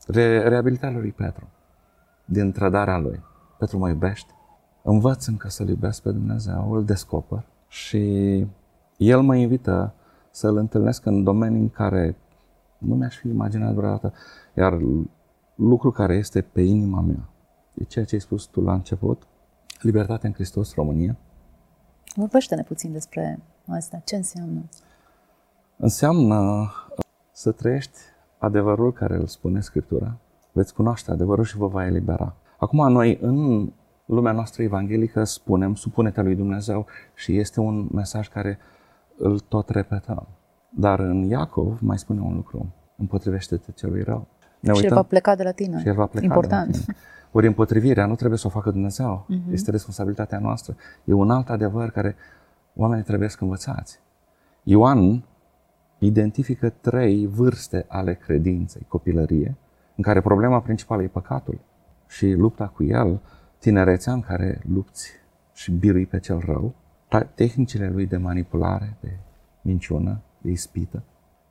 re- 0.06 0.48
reabilitarea 0.48 0.98
lui 0.98 1.12
Petru, 1.12 1.48
din 2.24 2.52
trădarea 2.52 2.98
lui. 2.98 3.20
Petru 3.58 3.78
mă 3.78 3.88
iubește, 3.88 4.32
învăț 4.82 5.26
încă 5.26 5.48
să-L 5.48 5.68
iubesc 5.68 6.02
pe 6.02 6.10
Dumnezeu, 6.10 6.72
îl 6.72 6.84
descoper 6.84 7.44
și 7.68 8.46
El 8.96 9.20
mă 9.20 9.36
invită 9.36 9.94
să-L 10.30 10.56
întâlnesc 10.56 11.06
în 11.06 11.22
domenii 11.22 11.60
în 11.60 11.70
care 11.70 12.16
nu 12.78 12.94
mi-aș 12.94 13.16
fi 13.16 13.28
imaginat 13.28 13.74
vreodată. 13.74 14.12
Iar 14.54 14.78
lucru 15.54 15.90
care 15.90 16.14
este 16.14 16.40
pe 16.40 16.60
inima 16.60 17.00
mea 17.00 17.28
e 17.78 17.84
ceea 17.84 18.04
ce 18.04 18.14
ai 18.14 18.20
spus 18.20 18.44
tu 18.44 18.60
la 18.60 18.72
început, 18.72 19.22
libertate 19.80 20.26
în 20.26 20.32
Hristos, 20.32 20.74
România, 20.74 21.16
Vorbește-ne 22.16 22.62
puțin 22.62 22.92
despre 22.92 23.38
asta. 23.66 24.02
Ce 24.04 24.16
înseamnă? 24.16 24.68
înseamnă 25.76 26.70
să 27.32 27.52
trăiești 27.52 27.98
adevărul 28.38 28.92
care 28.92 29.16
îl 29.16 29.26
spune 29.26 29.60
Scriptura, 29.60 30.16
veți 30.52 30.74
cunoaște 30.74 31.10
adevărul 31.10 31.44
și 31.44 31.56
vă 31.56 31.66
va 31.66 31.86
elibera. 31.86 32.34
Acum 32.58 32.92
noi 32.92 33.18
în 33.20 33.68
lumea 34.04 34.32
noastră 34.32 34.62
evanghelică 34.62 35.24
spunem 35.24 35.74
supune-te 35.74 36.22
lui 36.22 36.34
Dumnezeu 36.34 36.86
și 37.14 37.38
este 37.38 37.60
un 37.60 37.88
mesaj 37.92 38.28
care 38.28 38.58
îl 39.16 39.38
tot 39.38 39.68
repetăm. 39.68 40.26
Dar 40.70 40.98
în 40.98 41.22
Iacov 41.22 41.78
mai 41.80 41.98
spune 41.98 42.20
un 42.20 42.34
lucru, 42.34 42.74
împotrivește-te 42.96 43.72
celui 43.72 44.02
rău. 44.02 44.26
Ne 44.60 44.72
și 44.72 44.84
el 44.84 44.94
va 44.94 45.02
pleca 45.02 45.34
de 45.34 45.42
la 45.42 45.50
tine. 45.50 45.80
și 45.80 45.88
el 45.88 45.94
va 45.94 46.06
pleca 46.06 46.24
Important. 46.24 46.70
de 46.70 46.78
la 46.78 46.84
tine. 46.84 46.96
Ori 47.32 47.46
împotrivirea 47.46 48.06
nu 48.06 48.14
trebuie 48.14 48.38
să 48.38 48.46
o 48.46 48.50
facă 48.50 48.70
Dumnezeu. 48.70 49.26
Uh-huh. 49.30 49.52
Este 49.52 49.70
responsabilitatea 49.70 50.38
noastră. 50.38 50.76
E 51.04 51.12
un 51.12 51.30
alt 51.30 51.50
adevăr 51.50 51.90
care 51.90 52.16
oamenii 52.74 53.04
trebuie 53.04 53.28
să 53.28 53.36
învățați. 53.40 53.98
Ioan 54.62 55.24
identifică 55.98 56.68
trei 56.80 57.26
vârste 57.26 57.84
ale 57.88 58.14
credinței, 58.14 58.82
copilărie, 58.88 59.56
în 59.96 60.02
care 60.02 60.20
problema 60.20 60.60
principală 60.60 61.02
e 61.02 61.06
păcatul 61.06 61.58
și 62.08 62.32
lupta 62.32 62.66
cu 62.66 62.84
el, 62.84 63.20
tinerețea 63.58 64.12
în 64.12 64.20
care 64.20 64.62
lupți 64.72 65.10
și 65.54 65.70
birui 65.72 66.06
pe 66.06 66.18
cel 66.18 66.42
rău, 66.46 66.74
ta- 67.08 67.34
tehnicile 67.34 67.88
lui 67.88 68.06
de 68.06 68.16
manipulare, 68.16 68.96
de 69.00 69.16
minciună, 69.60 70.20
de 70.38 70.50
ispită, 70.50 71.02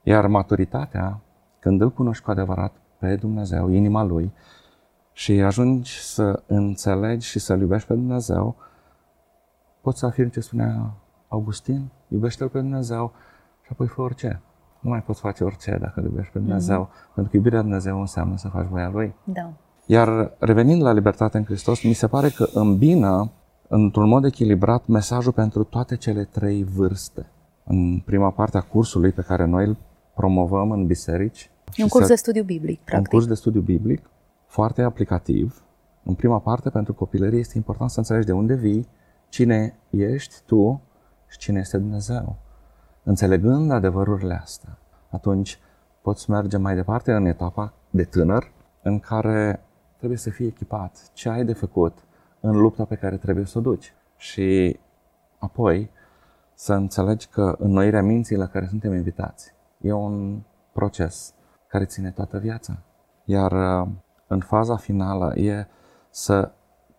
iar 0.03 0.27
maturitatea, 0.27 1.19
când 1.59 1.81
îl 1.81 1.91
cunoști 1.91 2.23
cu 2.23 2.31
adevărat 2.31 2.71
pe 2.99 3.15
Dumnezeu, 3.15 3.69
inima 3.69 4.03
lui, 4.03 4.31
și 5.11 5.31
ajungi 5.31 5.91
să 5.91 6.43
înțelegi 6.47 7.27
și 7.27 7.39
să-L 7.39 7.59
iubești 7.59 7.87
pe 7.87 7.93
Dumnezeu, 7.93 8.55
poți 9.81 9.99
să 9.99 10.05
afirmi 10.05 10.31
ce 10.31 10.39
spunea 10.39 10.93
Augustin, 11.27 11.89
iubește-L 12.07 12.49
pe 12.49 12.59
Dumnezeu 12.59 13.11
și 13.61 13.69
apoi 13.71 13.87
fă 13.87 14.01
orice. 14.01 14.41
Nu 14.79 14.89
mai 14.89 15.01
poți 15.01 15.19
face 15.19 15.43
orice 15.43 15.77
dacă 15.81 15.99
îl 15.99 16.05
iubești 16.05 16.31
pe 16.31 16.39
Dumnezeu, 16.39 16.87
mm-hmm. 16.87 17.13
pentru 17.13 17.31
că 17.31 17.37
iubirea 17.37 17.61
Dumnezeu 17.61 17.99
înseamnă 17.99 18.37
să 18.37 18.47
faci 18.47 18.67
voia 18.67 18.89
Lui. 18.89 19.15
Da. 19.23 19.53
Iar 19.85 20.33
revenind 20.39 20.81
la 20.81 20.91
libertate 20.91 21.37
în 21.37 21.43
Hristos, 21.43 21.83
mi 21.83 21.93
se 21.93 22.07
pare 22.07 22.29
că 22.29 22.47
îmbină 22.53 23.31
într-un 23.67 24.07
mod 24.07 24.25
echilibrat 24.25 24.87
mesajul 24.87 25.31
pentru 25.31 25.63
toate 25.63 25.95
cele 25.95 26.23
trei 26.23 26.63
vârste. 26.63 27.29
în 27.67 27.99
prima 27.99 28.29
parte 28.31 28.57
a 28.57 28.61
cursului 28.61 29.11
pe 29.11 29.21
care 29.21 29.45
noi 29.45 29.65
îl 29.65 29.77
promovăm 30.15 30.71
în 30.71 30.85
biserici. 30.85 31.51
E 31.75 31.83
un 31.83 31.89
curs 31.89 32.07
de 32.07 32.15
studiu 32.15 32.43
biblic, 32.43 32.79
practic. 32.79 33.11
Un 33.11 33.19
curs 33.19 33.27
de 33.27 33.33
studiu 33.33 33.61
biblic 33.61 34.09
foarte 34.45 34.81
aplicativ. 34.81 35.63
În 36.03 36.13
prima 36.13 36.39
parte, 36.39 36.69
pentru 36.69 36.93
copilărie, 36.93 37.39
este 37.39 37.57
important 37.57 37.89
să 37.89 37.99
înțelegi 37.99 38.25
de 38.25 38.31
unde 38.31 38.55
vii, 38.55 38.87
cine 39.29 39.75
ești 39.89 40.35
tu 40.45 40.81
și 41.27 41.37
cine 41.37 41.59
este 41.59 41.77
Dumnezeu. 41.77 42.35
Înțelegând 43.03 43.71
adevărurile 43.71 44.33
astea, 44.33 44.77
atunci 45.09 45.59
poți 46.01 46.29
merge 46.29 46.57
mai 46.57 46.75
departe 46.75 47.11
în 47.11 47.25
etapa 47.25 47.73
de 47.89 48.03
tânăr, 48.03 48.51
în 48.81 48.99
care 48.99 49.59
trebuie 49.97 50.17
să 50.17 50.29
fii 50.29 50.45
echipat. 50.45 51.09
Ce 51.13 51.29
ai 51.29 51.45
de 51.45 51.53
făcut 51.53 51.97
în 52.39 52.57
lupta 52.57 52.85
pe 52.85 52.95
care 52.95 53.17
trebuie 53.17 53.45
să 53.45 53.57
o 53.57 53.61
duci? 53.61 53.93
Și 54.17 54.79
apoi 55.37 55.89
să 56.53 56.73
înțelegi 56.73 57.27
că 57.27 57.55
înnoirea 57.59 58.01
minții 58.01 58.35
la 58.35 58.47
care 58.47 58.67
suntem 58.67 58.93
invitați 58.93 59.53
e 59.81 59.91
un 59.91 60.41
proces 60.71 61.33
care 61.75 61.87
ține 61.87 62.11
toată 62.11 62.37
viața. 62.37 62.77
Iar 63.25 63.51
uh, 63.51 63.87
în 64.27 64.39
faza 64.39 64.75
finală 64.75 65.35
e 65.35 65.67
să 66.09 66.51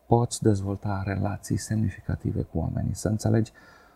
poți 0.06 0.42
dezvolta 0.42 1.02
relații 1.04 1.56
semnificative 1.56 2.42
cu 2.42 2.58
oamenii, 2.58 2.94
să 2.94 3.08
înțelegi 3.08 3.52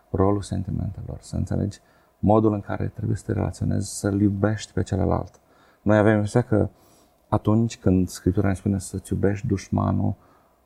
rolul 0.09 0.41
sentimentelor, 0.41 1.17
să 1.19 1.35
înțelegi 1.35 1.79
modul 2.19 2.53
în 2.53 2.61
care 2.61 2.87
trebuie 2.87 3.17
să 3.17 3.23
te 3.25 3.33
relaționezi, 3.33 3.99
să-l 3.99 4.21
iubești 4.21 4.73
pe 4.73 4.83
celălalt. 4.83 5.39
Noi 5.81 5.97
avem 5.97 6.13
impresia 6.13 6.41
că 6.41 6.69
atunci 7.27 7.77
când 7.77 8.07
Scriptura 8.07 8.47
ne 8.47 8.53
spune 8.53 8.79
să-ți 8.79 9.13
iubești 9.13 9.47
dușmanul, 9.47 10.15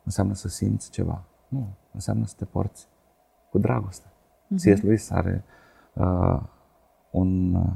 înseamnă 0.04 0.34
să 0.34 0.48
simți 0.48 0.90
ceva. 0.90 1.24
Nu, 1.48 1.68
înseamnă 1.92 2.26
să 2.26 2.34
te 2.36 2.44
porți 2.44 2.88
cu 3.50 3.58
dragoste. 3.58 4.06
Uh-huh. 4.06 4.74
C.S. 4.74 4.80
Lewis 4.82 5.10
are 5.10 5.44
uh, 5.92 6.40
un 7.10 7.54
uh, 7.54 7.72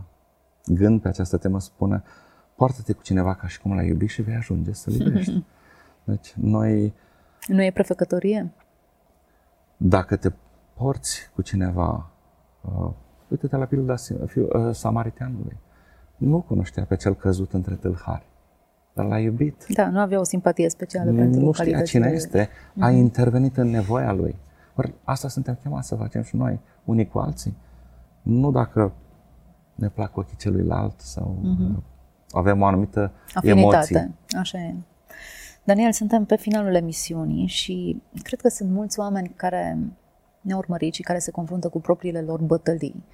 gând 0.64 1.00
pe 1.00 1.08
această 1.08 1.36
temă, 1.36 1.60
spune 1.60 2.02
poartă-te 2.60 2.92
cu 2.92 3.02
cineva 3.02 3.34
ca 3.34 3.46
și 3.46 3.60
cum 3.60 3.74
l-ai 3.74 3.86
iubit 3.86 4.08
și 4.08 4.22
vei 4.22 4.34
ajunge 4.34 4.72
să-l 4.72 4.92
iubești. 4.92 5.44
Deci 6.04 6.32
noi... 6.36 6.92
Nu 7.46 7.62
e 7.62 7.70
prefăcătorie? 7.70 8.52
Dacă 9.76 10.16
te 10.16 10.32
porți 10.74 11.30
cu 11.34 11.42
cineva, 11.42 12.10
uh, 12.60 12.90
uite-te 13.28 13.56
la 13.56 13.64
pilda 13.64 13.94
uh, 13.94 14.74
samariteanului. 14.74 15.56
Nu 16.16 16.40
cunoștea 16.40 16.84
pe 16.84 16.96
cel 16.96 17.14
căzut 17.14 17.52
între 17.52 17.74
tâlhari, 17.74 18.26
dar 18.92 19.06
l-a 19.06 19.18
iubit. 19.18 19.66
Da, 19.68 19.88
nu 19.88 19.98
avea 19.98 20.20
o 20.20 20.24
simpatie 20.24 20.68
specială 20.68 21.12
pentru 21.12 21.40
Nu 21.40 21.52
știa 21.52 21.82
cine 21.82 22.08
este, 22.08 22.48
a 22.80 22.88
mhm. 22.88 22.96
intervenit 22.96 23.56
în 23.56 23.68
nevoia 23.68 24.12
lui. 24.12 24.36
Or, 24.76 24.92
asta 25.04 25.28
suntem 25.28 25.58
chemați 25.62 25.88
să 25.88 25.94
facem 25.94 26.22
și 26.22 26.36
noi, 26.36 26.60
unii 26.84 27.08
cu 27.08 27.18
alții. 27.18 27.56
Nu 28.22 28.50
dacă 28.50 28.92
ne 29.74 29.88
plac 29.88 30.16
ochii 30.16 30.36
celuilalt 30.36 31.00
sau 31.00 31.38
uh-huh. 31.42 31.89
Avem 32.30 32.60
o 32.60 32.64
anumită 32.64 33.12
Afinitate. 33.34 33.76
emoție. 33.94 34.12
Așa 34.38 34.58
e. 34.58 34.74
Daniel, 35.64 35.92
suntem 35.92 36.24
pe 36.24 36.36
finalul 36.36 36.74
emisiunii 36.74 37.46
și 37.46 38.02
cred 38.22 38.40
că 38.40 38.48
sunt 38.48 38.70
mulți 38.70 38.98
oameni 38.98 39.32
care 39.36 39.78
ne 40.40 40.54
urmărit 40.54 40.94
și 40.94 41.02
care 41.02 41.18
se 41.18 41.30
confruntă 41.30 41.68
cu 41.68 41.80
propriile 41.80 42.20
lor 42.20 42.40
bătălii. 42.40 43.04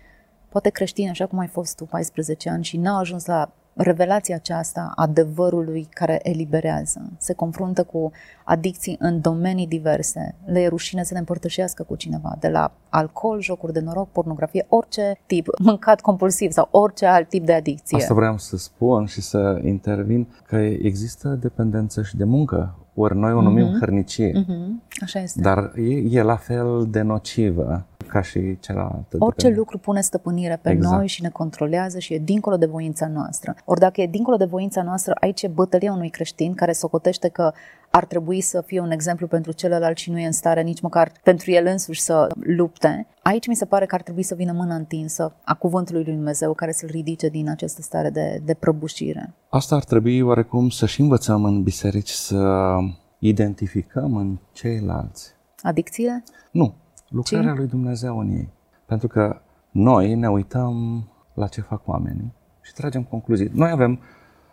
Poate 0.48 0.70
creștini, 0.70 1.08
așa 1.08 1.26
cum 1.26 1.38
ai 1.38 1.46
fost 1.46 1.76
tu 1.76 1.84
14 1.84 2.50
ani 2.50 2.64
și 2.64 2.76
n-au 2.76 2.98
ajuns 2.98 3.26
la 3.26 3.52
revelația 3.76 4.34
aceasta 4.34 4.92
adevărului 4.94 5.88
care 5.90 6.20
eliberează. 6.22 7.12
Se 7.18 7.32
confruntă 7.32 7.84
cu 7.84 8.10
adicții 8.44 8.96
în 8.98 9.20
domenii 9.20 9.66
diverse. 9.66 10.34
Le 10.44 10.60
e 10.60 10.68
rușine 10.68 11.02
să 11.02 11.12
ne 11.12 11.18
împărtășească 11.18 11.82
cu 11.82 11.96
cineva, 11.96 12.36
de 12.40 12.48
la 12.48 12.72
alcool, 12.88 13.40
jocuri 13.40 13.72
de 13.72 13.80
noroc, 13.80 14.08
pornografie, 14.08 14.66
orice 14.68 15.18
tip, 15.26 15.46
mâncat 15.58 16.00
compulsiv 16.00 16.50
sau 16.50 16.68
orice 16.70 17.06
alt 17.06 17.28
tip 17.28 17.44
de 17.44 17.52
adicție. 17.52 17.96
Asta 17.96 18.14
vreau 18.14 18.38
să 18.38 18.56
spun 18.56 19.06
și 19.06 19.20
să 19.20 19.60
intervin 19.64 20.26
că 20.46 20.56
există 20.56 21.28
dependență 21.28 22.02
și 22.02 22.16
de 22.16 22.24
muncă. 22.24 22.74
Ori 22.94 23.16
noi 23.16 23.32
o 23.32 23.40
numim 23.40 23.66
uh-huh. 23.66 23.78
hărnicie. 23.78 24.30
Uh-huh. 24.30 25.00
Așa 25.02 25.20
este. 25.20 25.40
Dar 25.40 25.72
e, 25.74 26.18
e 26.18 26.22
la 26.22 26.36
fel 26.36 26.86
de 26.90 27.00
nocivă 27.00 27.86
ca 28.06 28.22
și 28.22 28.58
celălalt. 28.60 29.06
Orice 29.18 29.48
lucru 29.48 29.78
pune 29.78 30.00
stăpânire 30.00 30.58
pe 30.62 30.70
exact. 30.70 30.94
noi 30.94 31.06
și 31.06 31.22
ne 31.22 31.28
controlează 31.28 31.98
și 31.98 32.14
e 32.14 32.18
dincolo 32.18 32.56
de 32.56 32.66
voința 32.66 33.06
noastră. 33.08 33.54
Ori 33.64 33.80
dacă 33.80 34.00
e 34.00 34.06
dincolo 34.06 34.36
de 34.36 34.44
voința 34.44 34.82
noastră, 34.82 35.14
aici 35.20 35.42
e 35.42 35.48
bătălia 35.48 35.92
unui 35.92 36.10
creștin 36.10 36.54
care 36.54 36.72
socotește 36.72 37.28
că 37.28 37.52
ar 37.90 38.04
trebui 38.04 38.40
să 38.40 38.62
fie 38.66 38.80
un 38.80 38.90
exemplu 38.90 39.26
pentru 39.26 39.52
celălalt 39.52 39.96
și 39.96 40.10
nu 40.10 40.18
e 40.18 40.26
în 40.26 40.32
stare 40.32 40.62
nici 40.62 40.80
măcar 40.80 41.12
pentru 41.22 41.50
el 41.50 41.66
însuși 41.66 42.00
să 42.00 42.26
lupte. 42.40 43.06
Aici 43.22 43.46
mi 43.46 43.56
se 43.56 43.64
pare 43.64 43.86
că 43.86 43.94
ar 43.94 44.02
trebui 44.02 44.22
să 44.22 44.34
vină 44.34 44.52
mâna 44.52 44.74
întinsă 44.74 45.34
a 45.44 45.54
cuvântului 45.54 46.04
lui 46.04 46.14
Dumnezeu 46.14 46.54
care 46.54 46.72
să-l 46.72 46.88
ridice 46.92 47.28
din 47.28 47.48
această 47.48 47.82
stare 47.82 48.10
de, 48.10 48.40
de 48.44 48.54
prăbușire. 48.54 49.34
Asta 49.48 49.74
ar 49.74 49.84
trebui 49.84 50.20
oarecum 50.20 50.68
să 50.68 50.86
și 50.86 51.00
învățăm 51.00 51.44
în 51.44 51.62
biserici 51.62 52.10
să 52.10 52.76
identificăm 53.18 54.16
în 54.16 54.38
ceilalți. 54.52 55.34
Adicțiile? 55.62 56.24
Nu, 56.50 56.74
lucrarea 57.08 57.52
Ci? 57.52 57.56
lui 57.56 57.66
Dumnezeu 57.66 58.18
în 58.18 58.28
ei. 58.28 58.48
Pentru 58.86 59.08
că 59.08 59.40
noi 59.70 60.14
ne 60.14 60.30
uităm 60.30 61.04
la 61.34 61.46
ce 61.46 61.60
fac 61.60 61.88
oamenii 61.88 62.32
și 62.60 62.72
tragem 62.72 63.02
concluzii. 63.02 63.50
Noi 63.52 63.70
avem 63.70 64.00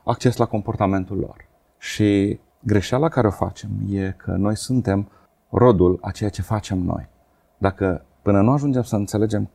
acces 0.04 0.38
la 0.38 0.46
comportamentul 0.46 1.18
lor. 1.18 1.48
Și 1.78 2.40
greșeala 2.64 3.10
care 3.10 3.28
o 3.28 3.32
facem 3.32 3.70
e 3.90 4.14
că 4.18 4.32
noi 4.32 4.58
suntem 4.58 5.10
rodul 5.50 5.98
a 6.02 6.12
ceea 6.12 6.30
ce 6.30 6.42
facem 6.42 6.78
noi. 6.78 7.10
Dacă 7.58 8.06
până 8.22 8.42
nu 8.42 8.52
ajungem 8.52 8.82
să 8.82 8.96
înțelegem 8.96 9.50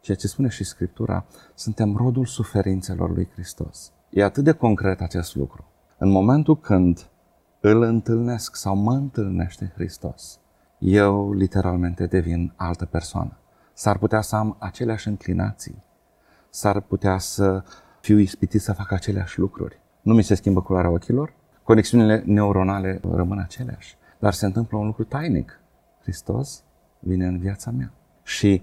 ceea 0.00 0.16
ce 0.16 0.26
spune 0.26 0.48
și 0.48 0.64
Scriptura, 0.64 1.24
suntem 1.54 1.96
rodul 1.96 2.24
suferințelor 2.24 3.10
lui 3.10 3.28
Hristos. 3.32 3.92
E 4.10 4.22
atât 4.22 4.44
de 4.44 4.52
concret 4.52 5.00
acest 5.00 5.34
lucru. 5.34 5.64
În 5.98 6.10
momentul 6.10 6.58
când 6.58 7.10
îl 7.60 7.82
întâlnesc 7.82 8.56
sau 8.56 8.76
mă 8.76 8.92
întâlnește 8.92 9.72
Hristos, 9.74 10.40
eu 10.82 11.32
literalmente 11.32 12.06
devin 12.06 12.52
altă 12.56 12.84
persoană. 12.84 13.36
S-ar 13.72 13.98
putea 13.98 14.20
să 14.20 14.36
am 14.36 14.56
aceleași 14.58 15.08
înclinații, 15.08 15.82
s-ar 16.50 16.80
putea 16.80 17.18
să 17.18 17.64
fiu 18.00 18.18
ispitit 18.18 18.60
să 18.60 18.72
fac 18.72 18.92
aceleași 18.92 19.38
lucruri. 19.38 19.80
Nu 20.00 20.14
mi 20.14 20.22
se 20.22 20.34
schimbă 20.34 20.62
culoarea 20.62 20.90
ochilor, 20.90 21.34
conexiunile 21.62 22.22
neuronale 22.26 23.00
rămân 23.12 23.38
aceleași, 23.38 23.96
dar 24.18 24.32
se 24.32 24.46
întâmplă 24.46 24.78
un 24.78 24.86
lucru 24.86 25.04
tainic. 25.04 25.60
Hristos 26.00 26.62
vine 26.98 27.26
în 27.26 27.38
viața 27.38 27.70
mea 27.70 27.92
și 28.22 28.62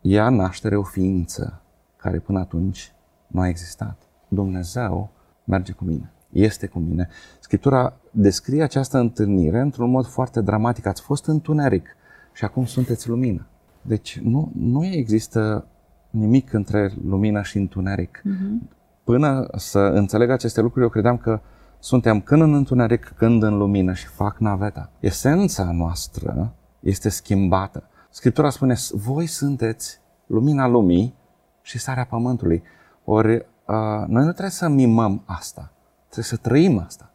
ia 0.00 0.28
naștere 0.28 0.76
o 0.76 0.82
ființă 0.82 1.62
care 1.96 2.18
până 2.18 2.38
atunci 2.38 2.92
nu 3.26 3.40
a 3.40 3.48
existat. 3.48 4.02
Dumnezeu 4.28 5.10
merge 5.44 5.72
cu 5.72 5.84
mine 5.84 6.12
este 6.32 6.66
cu 6.66 6.78
mine. 6.78 7.08
Scriptura 7.40 7.96
descrie 8.12 8.62
această 8.62 8.98
întâlnire 8.98 9.60
într-un 9.60 9.90
mod 9.90 10.06
foarte 10.06 10.40
dramatic. 10.40 10.86
Ați 10.86 11.02
fost 11.02 11.26
întuneric 11.26 11.96
și 12.32 12.44
acum 12.44 12.64
sunteți 12.64 13.08
lumină. 13.08 13.46
Deci 13.82 14.18
nu, 14.18 14.52
nu 14.54 14.84
există 14.84 15.66
nimic 16.10 16.52
între 16.52 16.92
lumină 17.04 17.42
și 17.42 17.56
întuneric. 17.56 18.22
Uh-huh. 18.24 18.68
Până 19.04 19.46
să 19.56 19.78
înțeleg 19.78 20.30
aceste 20.30 20.60
lucruri, 20.60 20.84
eu 20.84 20.90
credeam 20.90 21.16
că 21.16 21.40
suntem 21.78 22.20
când 22.20 22.42
în 22.42 22.54
întuneric, 22.54 23.12
când 23.16 23.42
în 23.42 23.56
lumină 23.58 23.92
și 23.92 24.06
fac 24.06 24.38
naveta. 24.38 24.90
Esența 25.00 25.72
noastră 25.72 26.54
este 26.80 27.08
schimbată. 27.08 27.82
Scriptura 28.10 28.50
spune, 28.50 28.74
voi 28.92 29.26
sunteți 29.26 30.00
lumina 30.26 30.66
lumii 30.66 31.14
și 31.62 31.78
sarea 31.78 32.04
pământului. 32.04 32.62
Ori 33.04 33.34
uh, 33.34 34.06
noi 34.06 34.24
nu 34.24 34.30
trebuie 34.30 34.50
să 34.50 34.68
mimăm 34.68 35.22
asta. 35.24 35.72
Trebuie 36.02 36.24
să 36.24 36.36
trăim 36.36 36.78
asta. 36.78 37.11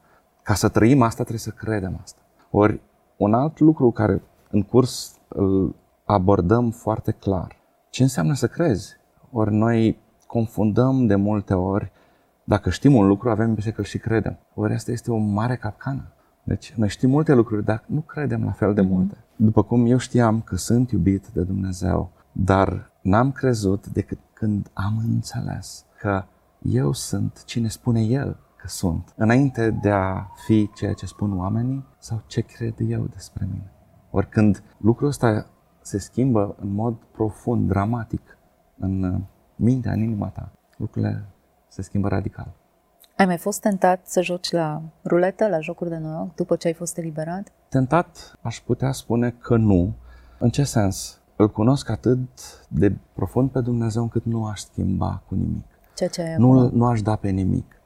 Ca 0.48 0.54
să 0.54 0.70
trăim 0.70 1.02
asta, 1.02 1.24
trebuie 1.24 1.40
să 1.40 1.50
credem 1.50 2.00
asta. 2.04 2.22
Ori, 2.52 2.82
un 3.18 3.34
alt 3.34 3.60
lucru 3.60 3.92
care 3.92 4.22
în 4.52 4.64
curs 4.64 5.16
îl 5.28 5.76
abordăm 6.06 6.72
foarte 6.72 7.12
clar. 7.12 7.56
Ce 7.90 8.04
înseamnă 8.04 8.34
să 8.34 8.48
crezi? 8.48 8.96
Ori 9.32 9.54
noi 9.54 10.00
confundăm 10.28 11.06
de 11.06 11.16
multe 11.16 11.54
ori, 11.54 11.92
dacă 12.44 12.70
știm 12.70 12.96
un 12.96 13.08
lucru, 13.08 13.30
avem 13.30 13.48
impresia 13.48 13.72
că 13.72 13.82
și 13.82 13.98
credem. 13.98 14.38
Ori 14.54 14.74
asta 14.74 14.92
este 14.92 15.12
o 15.12 15.18
mare 15.18 15.56
capcană. 15.56 16.12
Deci, 16.44 16.74
noi 16.78 16.90
știm 16.90 17.10
multe 17.10 17.34
lucruri, 17.34 17.66
dar 17.66 17.84
nu 17.86 18.00
credem 18.00 18.44
la 18.44 18.52
fel 18.52 18.74
de 18.74 18.82
mm-hmm. 18.82 18.90
multe. 18.90 19.18
După 19.36 19.64
cum 19.64 19.86
eu 19.86 19.98
știam 19.98 20.42
că 20.42 20.56
sunt 20.56 20.92
iubit 20.92 21.28
de 21.28 21.42
Dumnezeu, 21.42 22.12
dar 22.32 22.92
n-am 23.02 23.32
crezut 23.32 23.88
decât 23.88 24.20
când 24.34 24.70
am 24.74 25.02
înțeles 25.08 25.86
că 26.00 26.24
eu 26.62 26.92
sunt 26.92 27.44
cine 27.46 27.68
spune 27.68 28.02
El 28.02 28.38
că 28.58 28.68
sunt, 28.68 29.14
înainte 29.16 29.70
de 29.70 29.90
a 29.90 30.28
fi 30.46 30.70
ceea 30.76 30.94
ce 30.94 31.06
spun 31.06 31.38
oamenii 31.38 31.86
sau 31.98 32.22
ce 32.28 32.42
cred 32.42 32.74
eu 32.88 33.08
despre 33.14 33.48
mine. 33.52 33.72
Ori 34.12 34.30
când 34.30 34.64
lucrul 34.78 35.08
ăsta 35.08 35.46
se 35.82 35.98
schimbă 35.98 36.56
în 36.60 36.74
mod 36.74 36.96
profund, 37.12 37.68
dramatic, 37.68 38.38
în 38.80 39.22
mintea, 39.56 39.92
în 39.92 40.02
inima 40.02 40.28
ta, 40.28 40.52
lucrurile 40.78 41.26
se 41.68 41.82
schimbă 41.82 42.08
radical. 42.08 42.54
Ai 43.18 43.26
mai 43.26 43.38
fost 43.38 43.62
tentat 43.62 44.08
să 44.08 44.22
joci 44.22 44.52
la 44.52 44.82
ruletă, 45.06 45.48
la 45.48 45.60
jocuri 45.60 45.90
de 45.90 45.98
noroc, 45.98 46.36
după 46.36 46.56
ce 46.56 46.68
ai 46.68 46.74
fost 46.74 46.98
eliberat? 46.98 47.52
Tentat, 47.70 48.38
aș 48.42 48.60
putea 48.60 48.92
spune 48.92 49.30
că 49.30 49.56
nu. 49.56 49.94
În 50.40 50.50
ce 50.50 50.64
sens? 50.64 51.22
îl 51.38 51.50
cunosc 51.50 51.90
atât 51.90 52.20
de 52.70 52.96
profund 53.14 53.50
pe 53.50 53.60
Dumnezeu 53.62 54.02
încât 54.02 54.26
nu 54.26 54.46
aș 54.46 54.60
schimba 54.60 55.22
cu 55.28 55.36
nimic. 55.36 55.66
Ceea 55.96 56.10
ce 56.10 56.22
ai 56.22 56.36
Nu, 56.38 56.60
acum. 56.60 56.78
nu 56.78 56.86
aș 56.86 57.02
da 57.02 57.16
pe 57.16 57.30
nimic. 57.30 57.77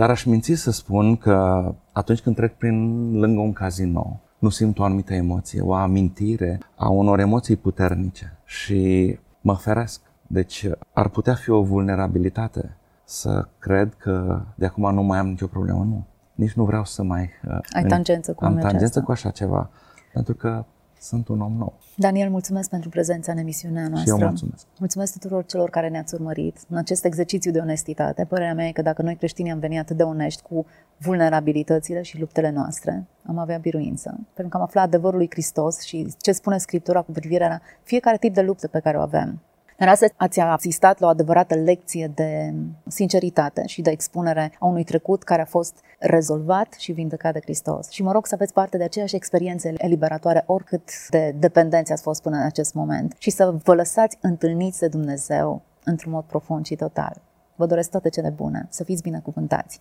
Dar 0.00 0.10
aș 0.10 0.24
minți 0.24 0.52
să 0.54 0.70
spun 0.70 1.16
că 1.16 1.64
atunci 1.92 2.20
când 2.20 2.36
trec 2.36 2.56
prin 2.56 3.10
lângă 3.18 3.40
un 3.40 3.52
casino, 3.52 4.20
nu 4.38 4.48
simt 4.48 4.78
o 4.78 4.82
anumită 4.82 5.14
emoție, 5.14 5.60
o 5.60 5.74
amintire 5.74 6.58
a 6.76 6.88
unor 6.88 7.18
emoții 7.18 7.56
puternice 7.56 8.38
și 8.44 9.18
mă 9.40 9.54
feresc. 9.54 10.00
Deci 10.26 10.68
ar 10.92 11.08
putea 11.08 11.34
fi 11.34 11.50
o 11.50 11.62
vulnerabilitate 11.62 12.76
să 13.04 13.48
cred 13.58 13.94
că 13.94 14.40
de 14.54 14.66
acum 14.66 14.94
nu 14.94 15.02
mai 15.02 15.18
am 15.18 15.28
nicio 15.28 15.46
problemă. 15.46 15.84
Nu. 15.84 16.04
Nici 16.34 16.52
nu 16.52 16.64
vreau 16.64 16.84
să 16.84 17.02
mai 17.02 17.30
uh, 17.48 17.58
Ai 17.72 17.84
tangență 17.84 18.32
cu 18.32 18.44
am 18.44 18.50
oamenii 18.50 18.70
tangență 18.70 18.98
aceasta. 18.98 19.00
cu 19.00 19.12
așa 19.12 19.30
ceva, 19.30 19.70
pentru 20.12 20.34
că 20.34 20.64
sunt 21.00 21.28
un 21.28 21.40
om 21.40 21.52
nou. 21.52 21.72
Daniel, 21.96 22.30
mulțumesc 22.30 22.70
pentru 22.70 22.88
prezența 22.88 23.32
în 23.32 23.38
emisiunea 23.38 23.84
Și 23.84 23.90
noastră. 23.90 24.14
eu 24.18 24.26
mulțumesc. 24.26 24.66
Mulțumesc 24.78 25.12
tuturor 25.12 25.44
celor 25.44 25.70
care 25.70 25.88
ne-ați 25.88 26.14
urmărit 26.14 26.58
în 26.68 26.76
acest 26.76 27.04
exercițiu 27.04 27.50
de 27.50 27.58
onestitate. 27.58 28.24
Părerea 28.24 28.54
mea 28.54 28.66
e 28.66 28.72
că 28.72 28.82
dacă 28.82 29.02
noi 29.02 29.16
creștinii 29.16 29.52
am 29.52 29.58
venit 29.58 29.78
atât 29.78 29.96
de 29.96 30.02
onești 30.02 30.42
cu 30.42 30.66
vulnerabilitățile 30.96 32.02
și 32.02 32.18
luptele 32.18 32.50
noastre, 32.50 33.06
am 33.26 33.38
avea 33.38 33.58
biruință. 33.58 34.18
Pentru 34.34 34.48
că 34.48 34.56
am 34.56 34.62
aflat 34.62 34.84
adevărul 34.84 35.18
lui 35.18 35.30
Hristos 35.30 35.80
și 35.80 36.14
ce 36.20 36.32
spune 36.32 36.58
Scriptura 36.58 37.00
cu 37.02 37.10
privire 37.12 37.48
la 37.48 37.60
fiecare 37.82 38.16
tip 38.16 38.34
de 38.34 38.40
luptă 38.42 38.68
pe 38.68 38.80
care 38.80 38.96
o 38.96 39.00
avem. 39.00 39.40
Dar 39.80 39.88
astăzi 39.88 40.12
ați 40.16 40.40
asistat 40.40 40.98
la 40.98 41.06
o 41.06 41.10
adevărată 41.10 41.54
lecție 41.54 42.10
de 42.14 42.54
sinceritate 42.86 43.66
și 43.66 43.82
de 43.82 43.90
expunere 43.90 44.52
a 44.58 44.66
unui 44.66 44.84
trecut 44.84 45.22
care 45.22 45.42
a 45.42 45.44
fost 45.44 45.76
rezolvat 45.98 46.74
și 46.78 46.92
vindecat 46.92 47.32
de 47.32 47.40
Hristos. 47.42 47.90
Și 47.90 48.02
mă 48.02 48.12
rog 48.12 48.26
să 48.26 48.34
aveți 48.34 48.52
parte 48.52 48.76
de 48.76 48.84
aceeași 48.84 49.16
experiențe 49.16 49.72
eliberatoare 49.76 50.42
oricât 50.46 50.82
de 51.08 51.34
dependenți 51.38 51.92
ați 51.92 52.02
fost 52.02 52.22
până 52.22 52.36
în 52.36 52.42
acest 52.42 52.74
moment 52.74 53.14
și 53.18 53.30
să 53.30 53.54
vă 53.64 53.74
lăsați 53.74 54.16
întâlniți 54.20 54.78
de 54.78 54.88
Dumnezeu 54.88 55.62
într-un 55.84 56.12
mod 56.12 56.24
profund 56.24 56.66
și 56.66 56.74
total. 56.74 57.16
Vă 57.56 57.66
doresc 57.66 57.90
toate 57.90 58.08
cele 58.08 58.28
bune, 58.36 58.66
să 58.70 58.84
fiți 58.84 59.02
binecuvântați! 59.02 59.80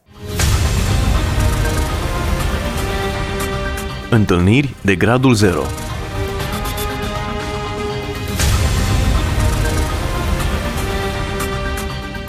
Întâlniri 4.12 4.76
de 4.84 4.96
gradul 4.96 5.34
0 5.34 5.62